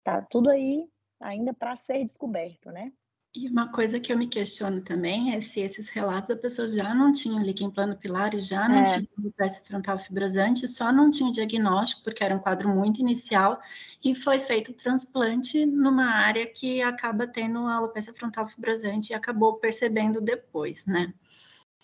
Tá 0.03 0.21
tudo 0.21 0.49
aí 0.49 0.89
ainda 1.19 1.53
para 1.53 1.75
ser 1.75 2.03
descoberto, 2.03 2.71
né? 2.71 2.91
E 3.33 3.47
uma 3.47 3.71
coisa 3.71 3.97
que 3.97 4.11
eu 4.11 4.17
me 4.17 4.27
questiono 4.27 4.81
também 4.81 5.33
é 5.33 5.39
se 5.39 5.61
esses 5.61 5.87
relatos 5.87 6.29
a 6.29 6.35
pessoa 6.35 6.67
já 6.67 6.93
não 6.93 7.13
tinha 7.13 7.41
líquido 7.41 7.71
plano 7.71 7.95
pilar 7.95 8.33
e 8.33 8.41
já 8.41 8.67
não 8.67 8.79
é. 8.79 8.83
tinha 8.83 9.07
alopecia 9.17 9.61
frontal 9.63 9.97
fibrosante, 9.97 10.67
só 10.67 10.91
não 10.91 11.09
tinha 11.09 11.31
diagnóstico 11.31 12.03
porque 12.03 12.25
era 12.25 12.35
um 12.35 12.39
quadro 12.39 12.67
muito 12.67 12.99
inicial 12.99 13.61
e 14.03 14.13
foi 14.13 14.37
feito 14.37 14.71
o 14.71 14.73
transplante 14.73 15.65
numa 15.65 16.07
área 16.07 16.45
que 16.45 16.81
acaba 16.81 17.25
tendo 17.25 17.59
alopecia 17.59 18.13
frontal 18.13 18.45
fibrosante 18.47 19.13
e 19.13 19.15
acabou 19.15 19.53
percebendo 19.53 20.19
depois, 20.19 20.85
né? 20.85 21.13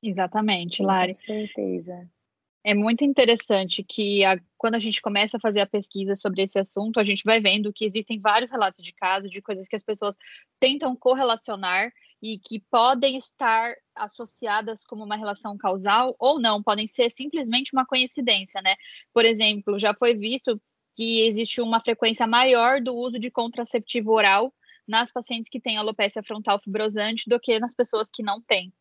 Exatamente, 0.04 0.84
Lari. 0.84 1.16
Com 1.16 1.22
certeza. 1.22 2.10
É 2.63 2.74
muito 2.74 3.04
interessante 3.04 3.84
que 3.84 4.26
a, 4.26 4.38
quando 4.58 4.76
a 4.76 4.80
gente 4.80 5.02
começa 5.02 5.38
a 5.38 5.39
fazer 5.39 5.62
a 5.62 5.65
pesquisa 5.65 6.15
sobre 6.15 6.41
esse 6.41 6.60
assunto, 6.60 7.00
a 7.00 7.04
gente 7.04 7.24
vai 7.24 7.39
vendo 7.39 7.72
que 7.72 7.86
existem 7.86 8.20
vários 8.20 8.52
relatos 8.52 8.84
de 8.84 8.91
casos, 8.91 9.32
de 9.32 9.41
coisas 9.41 9.67
que 9.67 9.76
as 9.76 9.84
pessoas 9.84 10.17
tentam 10.60 10.96
correlacionar 10.96 11.91
e 12.22 12.39
que 12.39 12.60
podem 12.60 13.17
estar 13.17 13.74
associadas 13.96 14.84
como 14.84 15.04
uma 15.04 15.15
relação 15.15 15.58
causal 15.58 16.15
ou 16.20 16.39
não, 16.39 16.62
podem 16.63 16.88
ser 16.88 17.10
simplesmente 17.12 17.72
uma 17.74 17.86
coincidência, 17.86 18.62
né? 18.62 18.76
Por 19.13 19.24
exemplo, 19.24 19.80
já 19.80 19.93
foi 19.93 20.13
visto 20.13 20.60
que 20.96 21.22
existe 21.22 21.62
uma 21.62 21.80
frequência 21.80 22.26
maior 22.26 22.82
do 22.82 22.96
uso 22.96 23.20
de 23.20 23.30
contraceptivo 23.30 24.12
oral 24.12 24.52
nas 24.88 25.12
pacientes 25.12 25.50
que 25.50 25.60
têm 25.60 25.78
alopecia 25.78 26.24
frontal 26.24 26.60
fibrosante 26.60 27.30
do 27.30 27.39
que 27.39 27.60
nas 27.60 27.76
pessoas 27.76 28.10
que 28.12 28.24
não 28.24 28.41
têm. 28.41 28.74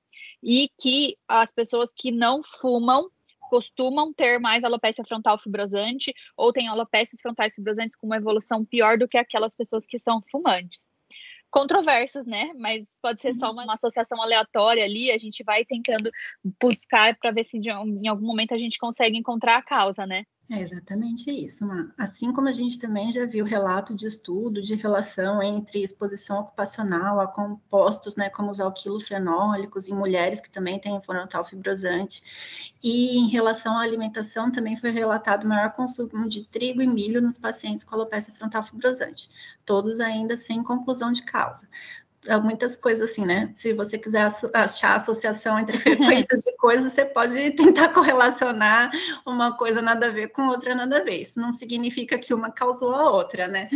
E 0.43 0.71
que 0.81 1.19
as 1.29 1.53
pessoas 1.53 1.93
que 1.95 2.11
não 2.11 2.43
fumam 2.43 3.11
costumam 3.49 4.13
ter 4.13 4.39
mais 4.39 4.63
alopecia 4.65 5.05
frontal 5.05 5.39
fibrosante 5.39 6.13
ou 6.37 6.53
têm 6.53 6.69
alopécias 6.69 7.21
frontais 7.21 7.55
fibrosantes 7.55 7.97
com 7.97 8.07
uma 8.07 8.17
evolução 8.17 8.65
pior 8.65 8.99
do 8.99 9.09
que 9.09 9.17
aquelas 9.17 9.55
pessoas 9.55 9.87
que 9.87 9.99
são 9.99 10.21
fumantes. 10.31 10.91
Controversas, 11.51 12.27
né? 12.27 12.51
Mas 12.57 12.99
pode 13.01 13.21
ser 13.21 13.33
só 13.35 13.51
uma, 13.51 13.65
uma 13.65 13.75
associação 13.75 14.21
aleatória 14.21 14.85
ali. 14.85 15.11
A 15.11 15.19
gente 15.19 15.43
vai 15.45 15.65
tentando 15.65 16.11
buscar 16.61 17.17
para 17.17 17.31
ver 17.31 17.45
se 17.45 17.59
de, 17.59 17.71
em 17.71 18.09
algum 18.09 18.27
momento 18.27 18.53
a 18.53 18.59
gente 18.59 18.79
consegue 18.79 19.17
encontrar 19.17 19.57
a 19.57 19.63
causa, 19.63 20.07
né? 20.07 20.25
É 20.49 20.61
exatamente 20.61 21.29
isso. 21.29 21.65
Assim 21.99 22.33
como 22.33 22.49
a 22.49 22.53
gente 22.53 22.79
também 22.79 23.11
já 23.11 23.27
viu 23.27 23.45
relato 23.45 23.93
de 23.97 24.07
estudo 24.07 24.63
de 24.63 24.77
relação 24.77 25.43
entre 25.43 25.83
exposição 25.83 26.39
ocupacional 26.39 27.19
a 27.19 27.27
compostos, 27.27 28.15
né, 28.15 28.31
como 28.31 28.53
os 28.53 28.61
alquilofenólicos 28.61 29.89
em 29.89 29.95
mulheres 29.95 30.41
que 30.41 30.49
também 30.49 30.79
têm 30.79 31.03
frontal 31.03 31.45
fibrosante, 31.45 32.23
e 32.81 33.19
em 33.19 33.27
relação 33.29 33.77
à 33.77 33.83
alimentação 33.83 34.49
também 34.53 34.77
foi 34.77 34.91
relatado 34.91 35.49
maior 35.49 35.73
consumo 35.73 36.29
de 36.29 36.45
trigo 36.45 36.81
e 36.81 36.87
milho 36.87 37.21
nos 37.21 37.39
pacientes 37.39 37.85
com 37.85 37.97
alopecia 37.97 38.33
frontal 38.33 38.63
fibrosante, 38.63 39.29
todos 39.65 39.99
ainda 39.99 40.37
sem 40.37 40.63
conclusão 40.63 41.11
de 41.11 41.25
causa 41.25 41.67
muitas 42.43 42.77
coisas 42.77 43.11
assim, 43.11 43.25
né? 43.25 43.51
Se 43.55 43.73
você 43.73 43.99
quiser 43.99 44.29
achar 44.55 44.97
associação 44.97 45.59
entre 45.59 45.79
frequências 45.79 46.41
de 46.43 46.57
coisas, 46.57 46.93
você 46.93 47.05
pode 47.05 47.51
tentar 47.57 47.89
correlacionar 47.91 48.91
uma 49.25 49.57
coisa 49.57 49.81
nada 49.81 50.07
a 50.07 50.11
ver 50.11 50.29
com 50.29 50.49
outra 50.49 50.75
nada 50.75 50.99
a 50.99 51.05
ver. 51.05 51.23
Isso 51.23 51.41
não 51.41 51.53
significa 51.53 52.19
que 52.19 52.35
uma 52.35 52.51
causou 52.51 52.95
a 52.95 53.11
outra, 53.11 53.47
né? 53.47 53.69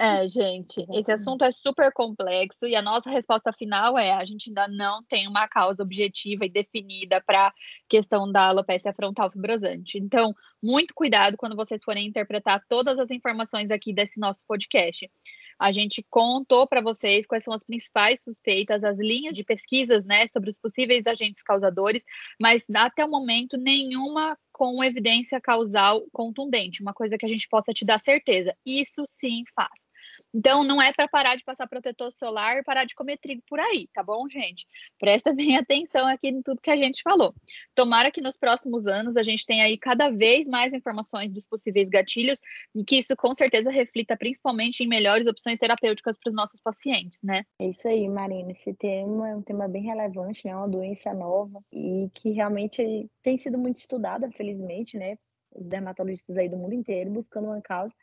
É, 0.00 0.28
gente, 0.28 0.86
esse 0.92 1.10
assunto 1.10 1.42
é 1.42 1.50
super 1.50 1.92
complexo 1.92 2.68
e 2.68 2.76
a 2.76 2.80
nossa 2.80 3.10
resposta 3.10 3.52
final 3.52 3.98
é: 3.98 4.12
a 4.12 4.24
gente 4.24 4.48
ainda 4.48 4.68
não 4.68 5.02
tem 5.02 5.26
uma 5.26 5.48
causa 5.48 5.82
objetiva 5.82 6.46
e 6.46 6.48
definida 6.48 7.20
para 7.20 7.48
a 7.48 7.52
questão 7.88 8.30
da 8.30 8.46
alopecia 8.46 8.94
frontal 8.94 9.28
fibrosante. 9.28 9.98
Então, 9.98 10.32
muito 10.62 10.94
cuidado 10.94 11.36
quando 11.36 11.56
vocês 11.56 11.82
forem 11.82 12.06
interpretar 12.06 12.62
todas 12.68 12.96
as 12.96 13.10
informações 13.10 13.72
aqui 13.72 13.92
desse 13.92 14.20
nosso 14.20 14.46
podcast. 14.46 15.10
A 15.58 15.72
gente 15.72 16.04
contou 16.08 16.66
para 16.66 16.80
vocês 16.80 17.26
quais 17.26 17.44
são 17.44 17.52
as 17.52 17.64
principais 17.64 18.22
suspeitas, 18.22 18.84
as 18.84 18.98
linhas 18.98 19.36
de 19.36 19.44
pesquisas, 19.44 20.04
né, 20.04 20.28
sobre 20.28 20.50
os 20.50 20.58
possíveis 20.58 21.06
agentes 21.06 21.42
causadores, 21.42 22.04
mas 22.40 22.66
até 22.70 23.04
o 23.04 23.10
momento 23.10 23.56
nenhuma 23.56 24.36
com 24.58 24.82
evidência 24.82 25.40
causal 25.40 26.04
contundente, 26.12 26.82
uma 26.82 26.92
coisa 26.92 27.16
que 27.16 27.24
a 27.24 27.28
gente 27.28 27.48
possa 27.48 27.72
te 27.72 27.84
dar 27.84 28.00
certeza. 28.00 28.52
Isso 28.66 29.04
sim 29.06 29.44
faz. 29.54 29.88
Então, 30.34 30.64
não 30.64 30.82
é 30.82 30.92
para 30.92 31.06
parar 31.06 31.36
de 31.36 31.44
passar 31.44 31.68
protetor 31.68 32.10
solar 32.10 32.56
e 32.56 32.64
parar 32.64 32.84
de 32.84 32.92
comer 32.96 33.18
trigo 33.18 33.40
por 33.48 33.60
aí, 33.60 33.88
tá 33.94 34.02
bom, 34.02 34.28
gente? 34.28 34.66
Presta 34.98 35.32
bem 35.32 35.56
atenção 35.56 36.08
aqui 36.08 36.26
em 36.26 36.42
tudo 36.42 36.60
que 36.60 36.72
a 36.72 36.76
gente 36.76 37.02
falou. 37.02 37.32
Tomara 37.72 38.10
que 38.10 38.20
nos 38.20 38.36
próximos 38.36 38.88
anos 38.88 39.16
a 39.16 39.22
gente 39.22 39.46
tenha 39.46 39.62
aí 39.62 39.78
cada 39.78 40.10
vez 40.10 40.48
mais 40.48 40.74
informações 40.74 41.30
dos 41.30 41.46
possíveis 41.46 41.88
gatilhos 41.88 42.40
e 42.74 42.82
que 42.82 42.98
isso 42.98 43.14
com 43.14 43.32
certeza 43.36 43.70
reflita 43.70 44.16
principalmente 44.16 44.82
em 44.82 44.88
melhores 44.88 45.28
opções 45.28 45.60
terapêuticas 45.60 46.18
para 46.18 46.30
os 46.30 46.34
nossos 46.34 46.60
pacientes, 46.60 47.20
né? 47.22 47.44
É 47.60 47.68
isso 47.68 47.86
aí, 47.86 48.08
Marina. 48.08 48.50
Esse 48.50 48.74
tema 48.74 49.28
é 49.28 49.36
um 49.36 49.42
tema 49.42 49.68
bem 49.68 49.84
relevante, 49.84 50.44
né? 50.44 50.56
Uma 50.56 50.68
doença 50.68 51.14
nova 51.14 51.60
e 51.72 52.10
que 52.12 52.30
realmente 52.32 53.08
tem 53.22 53.38
sido 53.38 53.56
muito 53.56 53.78
estudada, 53.78 54.28
felizmente 54.32 54.47
infelizmente, 54.48 54.96
né, 54.96 55.18
os 55.52 55.66
dermatologistas 55.66 56.36
aí 56.36 56.48
do 56.48 56.56
mundo 56.56 56.74
inteiro 56.74 57.10
buscando 57.10 57.46
uma 57.46 57.60
causa, 57.60 57.94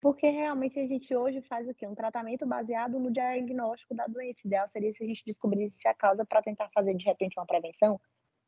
porque 0.00 0.28
realmente 0.28 0.78
a 0.78 0.86
gente 0.86 1.14
hoje 1.14 1.40
faz 1.42 1.68
o 1.68 1.74
quê? 1.74 1.86
Um 1.86 1.94
tratamento 1.94 2.46
baseado 2.46 3.00
no 3.00 3.10
diagnóstico 3.10 3.94
da 3.94 4.06
doença. 4.06 4.42
O 4.44 4.46
ideal 4.46 4.68
seria 4.68 4.92
se 4.92 5.02
a 5.02 5.06
gente 5.06 5.24
descobrisse 5.24 5.88
a 5.88 5.94
causa 5.94 6.24
para 6.24 6.40
tentar 6.40 6.68
fazer 6.72 6.94
de 6.94 7.04
repente 7.04 7.38
uma 7.38 7.46
prevenção. 7.46 8.00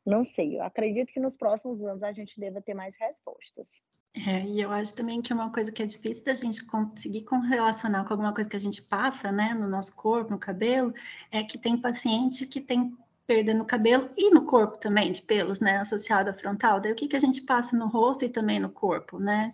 Não 0.05 0.23
sei, 0.23 0.57
eu 0.57 0.63
acredito 0.63 1.11
que 1.11 1.19
nos 1.19 1.35
próximos 1.35 1.83
anos 1.83 2.01
a 2.01 2.11
gente 2.11 2.39
deva 2.39 2.61
ter 2.61 2.73
mais 2.73 2.95
respostas. 2.95 3.69
É, 4.13 4.43
e 4.43 4.59
eu 4.59 4.71
acho 4.71 4.95
também 4.95 5.21
que 5.21 5.31
é 5.31 5.35
uma 5.35 5.51
coisa 5.51 5.71
que 5.71 5.81
é 5.83 5.85
difícil 5.85 6.25
da 6.25 6.33
gente 6.33 6.65
conseguir 6.65 7.23
relacionar 7.47 8.03
com 8.03 8.13
alguma 8.13 8.33
coisa 8.33 8.49
que 8.49 8.55
a 8.55 8.59
gente 8.59 8.81
passa, 8.81 9.31
né, 9.31 9.53
no 9.53 9.69
nosso 9.69 9.95
corpo, 9.95 10.31
no 10.31 10.39
cabelo, 10.39 10.93
é 11.31 11.43
que 11.43 11.57
tem 11.57 11.79
paciente 11.79 12.45
que 12.45 12.59
tem 12.59 12.97
perda 13.31 13.53
no 13.53 13.63
cabelo 13.63 14.09
e 14.17 14.29
no 14.29 14.45
corpo 14.45 14.77
também, 14.77 15.09
de 15.09 15.21
pelos, 15.21 15.61
né, 15.61 15.77
associado 15.77 16.29
à 16.29 16.33
frontal. 16.33 16.81
Daí 16.81 16.91
o 16.91 16.95
que, 16.95 17.07
que 17.07 17.15
a 17.15 17.19
gente 17.19 17.41
passa 17.43 17.77
no 17.77 17.87
rosto 17.87 18.25
e 18.25 18.29
também 18.29 18.59
no 18.59 18.69
corpo, 18.69 19.17
né? 19.19 19.53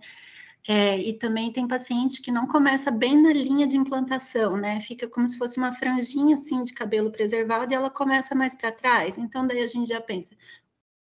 É, 0.68 0.98
e 1.00 1.14
também 1.14 1.52
tem 1.52 1.68
paciente 1.68 2.22
que 2.22 2.32
não 2.32 2.48
começa 2.48 2.90
bem 2.90 3.22
na 3.22 3.32
linha 3.32 3.68
de 3.68 3.78
implantação, 3.78 4.58
né? 4.58 4.82
Fica 4.82 5.08
como 5.08 5.28
se 5.28 5.38
fosse 5.38 5.60
uma 5.60 5.72
franjinha 5.72 6.36
assim 6.36 6.64
de 6.64 6.74
cabelo 6.74 7.12
preservado 7.12 7.72
e 7.72 7.76
ela 7.76 7.90
começa 7.90 8.34
mais 8.34 8.56
para 8.56 8.72
trás. 8.72 9.18
Então 9.18 9.46
daí 9.46 9.62
a 9.62 9.68
gente 9.68 9.90
já 9.90 10.02
pensa, 10.02 10.36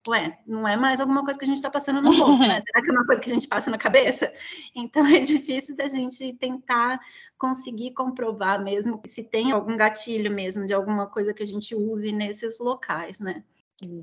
ué, 0.08 0.40
não 0.46 0.68
é 0.68 0.76
mais 0.78 1.00
alguma 1.00 1.24
coisa 1.24 1.38
que 1.38 1.46
a 1.46 1.48
gente 1.48 1.58
está 1.58 1.70
passando 1.70 2.02
no 2.02 2.12
rosto, 2.12 2.42
né? 2.42 2.60
Será 2.62 2.82
que 2.82 2.90
é 2.90 2.94
uma 2.94 3.06
coisa 3.06 3.22
que 3.22 3.30
a 3.30 3.34
gente 3.34 3.48
passa 3.48 3.70
na 3.70 3.78
cabeça? 3.78 4.32
Então 4.76 5.06
é 5.06 5.20
difícil 5.20 5.76
da 5.76 5.88
gente 5.88 6.34
tentar 6.34 7.00
conseguir 7.38 7.92
comprovar 7.92 8.64
mesmo 8.64 9.02
se 9.06 9.24
tem 9.24 9.52
algum 9.52 9.76
gatilho 9.76 10.32
mesmo 10.32 10.66
de 10.66 10.74
alguma 10.74 11.08
coisa 11.08 11.34
que 11.34 11.44
a 11.44 11.48
gente 11.48 11.76
use 11.76 12.12
nesses 12.12 12.60
locais, 12.60 13.20
né? 13.20 13.44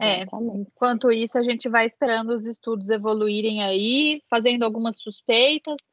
É, 0.00 0.22
enquanto 0.22 1.10
isso, 1.10 1.36
a 1.36 1.42
gente 1.42 1.68
vai 1.68 1.86
esperando 1.86 2.30
os 2.30 2.46
estudos 2.46 2.90
evoluírem 2.90 3.62
aí, 3.62 4.22
fazendo 4.30 4.62
algumas 4.62 5.00
suspeitas 5.00 5.88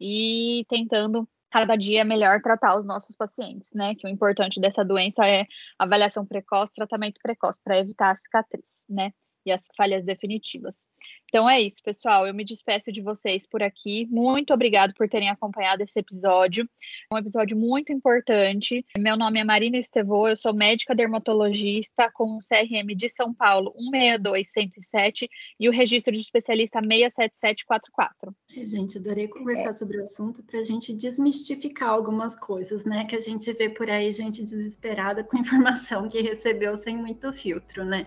e 0.00 0.64
tentando 0.68 1.28
cada 1.50 1.76
dia 1.76 2.04
melhor 2.04 2.40
tratar 2.40 2.78
os 2.78 2.86
nossos 2.86 3.16
pacientes, 3.16 3.72
né? 3.74 3.94
Que 3.94 4.06
o 4.06 4.10
importante 4.10 4.60
dessa 4.60 4.84
doença 4.84 5.26
é 5.26 5.46
avaliação 5.78 6.24
precoce, 6.24 6.72
tratamento 6.72 7.20
precoce, 7.22 7.60
para 7.62 7.78
evitar 7.78 8.12
a 8.12 8.16
cicatriz, 8.16 8.86
né? 8.88 9.12
E 9.46 9.52
as 9.52 9.64
falhas 9.76 10.04
definitivas. 10.04 10.86
Então 11.28 11.48
é 11.48 11.60
isso, 11.60 11.82
pessoal. 11.82 12.26
Eu 12.26 12.34
me 12.34 12.44
despeço 12.44 12.90
de 12.90 13.02
vocês 13.02 13.46
por 13.46 13.62
aqui. 13.62 14.06
Muito 14.10 14.52
obrigado 14.52 14.94
por 14.94 15.08
terem 15.08 15.28
acompanhado 15.28 15.82
esse 15.82 15.98
episódio. 15.98 16.68
É 17.10 17.14
um 17.14 17.18
episódio 17.18 17.56
muito 17.56 17.92
importante. 17.92 18.84
Meu 18.96 19.16
nome 19.16 19.40
é 19.40 19.44
Marina 19.44 19.76
Estevô, 19.76 20.28
eu 20.28 20.36
sou 20.36 20.54
médica 20.54 20.94
dermatologista 20.94 22.10
com 22.12 22.36
o 22.36 22.40
CRM 22.40 22.94
de 22.96 23.08
São 23.08 23.32
Paulo 23.34 23.74
162107 23.76 25.28
e 25.60 25.68
o 25.68 25.72
registro 25.72 26.12
de 26.12 26.20
especialista 26.20 26.80
67744. 26.80 28.34
Gente, 28.50 28.98
adorei 28.98 29.28
conversar 29.28 29.70
é. 29.70 29.72
sobre 29.72 29.98
o 29.98 30.02
assunto 30.02 30.42
para 30.42 30.58
a 30.58 30.62
gente 30.62 30.92
desmistificar 30.92 31.90
algumas 31.90 32.34
coisas, 32.34 32.84
né? 32.84 33.04
Que 33.04 33.16
a 33.16 33.20
gente 33.20 33.52
vê 33.52 33.68
por 33.68 33.90
aí 33.90 34.10
gente 34.12 34.42
desesperada 34.42 35.22
com 35.24 35.38
informação 35.38 36.08
que 36.08 36.20
recebeu 36.20 36.76
sem 36.76 36.96
muito 36.96 37.32
filtro, 37.32 37.84
né? 37.84 38.06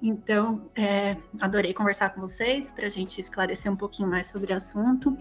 Então, 0.00 0.70
é, 0.76 1.16
adorei 1.40 1.74
conversar 1.74 2.10
com 2.10 2.20
vocês 2.20 2.70
para 2.70 2.86
a 2.86 2.88
gente 2.88 3.20
esclarecer 3.20 3.70
um 3.70 3.76
pouquinho 3.76 4.08
mais 4.08 4.26
sobre 4.26 4.52
o 4.52 4.56
assunto. 4.56 5.16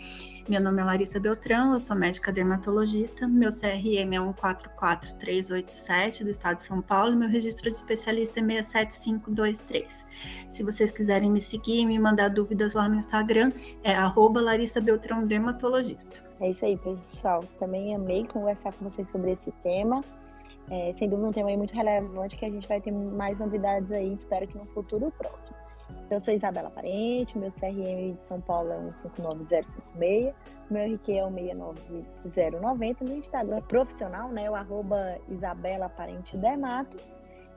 Meu 0.47 0.61
nome 0.61 0.81
é 0.81 0.85
Larissa 0.85 1.19
Beltrão, 1.19 1.73
eu 1.73 1.79
sou 1.79 1.95
médica 1.95 2.31
dermatologista, 2.31 3.27
meu 3.27 3.49
CRM 3.49 4.13
é 4.13 4.19
144387 4.19 6.23
do 6.23 6.29
estado 6.29 6.55
de 6.55 6.61
São 6.61 6.79
Paulo 6.79 7.13
e 7.13 7.15
meu 7.15 7.27
registro 7.27 7.71
de 7.71 7.75
especialista 7.75 8.39
é 8.39 8.43
67523. 8.43 10.05
Se 10.47 10.63
vocês 10.63 10.91
quiserem 10.91 11.31
me 11.31 11.41
seguir 11.41 11.79
e 11.79 11.85
me 11.85 11.97
mandar 11.97 12.29
dúvidas 12.29 12.75
lá 12.75 12.87
no 12.87 12.95
Instagram, 12.95 13.51
é 13.83 13.95
Larissa 14.39 14.79
Beltrão 14.79 15.25
Dermatologista. 15.25 16.23
É 16.39 16.51
isso 16.51 16.63
aí, 16.63 16.77
pessoal. 16.77 17.43
Também 17.59 17.95
amei 17.95 18.27
conversar 18.27 18.71
com 18.73 18.87
vocês 18.87 19.09
sobre 19.09 19.31
esse 19.31 19.51
tema. 19.63 20.03
É, 20.69 20.91
sem 20.93 21.07
dúvida 21.07 21.29
um 21.29 21.31
tema 21.31 21.55
muito 21.55 21.73
relevante 21.73 22.35
que 22.35 22.45
a 22.45 22.49
gente 22.49 22.67
vai 22.67 22.81
ter 22.81 22.91
mais 22.91 23.39
novidades 23.39 23.89
aí, 23.91 24.13
espero 24.13 24.47
que 24.47 24.57
no 24.57 24.65
futuro 24.65 25.11
próximo. 25.17 25.55
Eu 26.09 26.19
sou 26.19 26.33
Isabela 26.33 26.69
Parente, 26.69 27.37
meu 27.37 27.51
CRM 27.51 28.13
de 28.13 28.27
São 28.27 28.39
Paulo 28.41 28.71
é 28.71 28.77
159056, 28.77 30.33
meu 30.69 30.93
RQ 30.93 31.13
é 31.13 31.25
o 31.25 31.29
69090, 31.29 33.05
meu 33.05 33.17
Instagram 33.17 33.57
é 33.57 33.61
profissional, 33.61 34.29
né? 34.29 34.49
O 34.49 34.55
arroba 34.55 35.17
Isabela 35.29 35.89
Parente 35.89 36.37
Demato. 36.37 36.97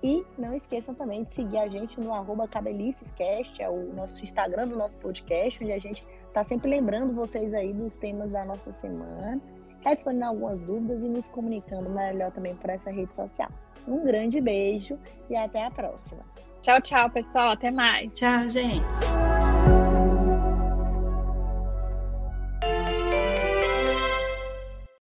E 0.03 0.25
não 0.38 0.55
esqueçam 0.55 0.94
também 0.94 1.25
de 1.25 1.35
seguir 1.35 1.59
a 1.59 1.68
gente 1.68 2.01
no 2.01 2.12
arroba 2.14 2.49
Cabelicescast, 2.49 3.62
é 3.62 3.68
o 3.68 3.92
nosso 3.92 4.23
Instagram 4.23 4.68
do 4.68 4.77
nosso 4.77 4.99
podcast, 4.99 5.62
onde 5.62 5.73
a 5.73 5.79
gente 5.79 6.05
está 6.27 6.42
sempre 6.42 6.70
lembrando 6.70 7.12
vocês 7.12 7.53
aí 7.53 7.73
dos 7.73 7.92
temas 7.92 8.31
da 8.31 8.44
nossa 8.44 8.73
semana, 8.73 9.40
respondendo 9.85 10.25
algumas 10.25 10.61
dúvidas 10.61 11.03
e 11.03 11.09
nos 11.09 11.29
comunicando 11.29 11.88
melhor 11.90 12.31
também 12.33 12.55
por 12.55 12.71
essa 12.71 12.90
rede 12.90 13.14
social. 13.14 13.49
Um 13.88 14.05
grande 14.05 14.40
beijo 14.40 14.99
e 15.29 15.37
até 15.37 15.64
a 15.64 15.71
próxima. 15.71 16.23
Tchau, 16.61 16.81
tchau, 16.81 17.11
pessoal. 17.11 17.53
Até 17.53 17.71
mais. 17.71 18.12
Tchau, 18.12 18.49
gente. 18.49 19.49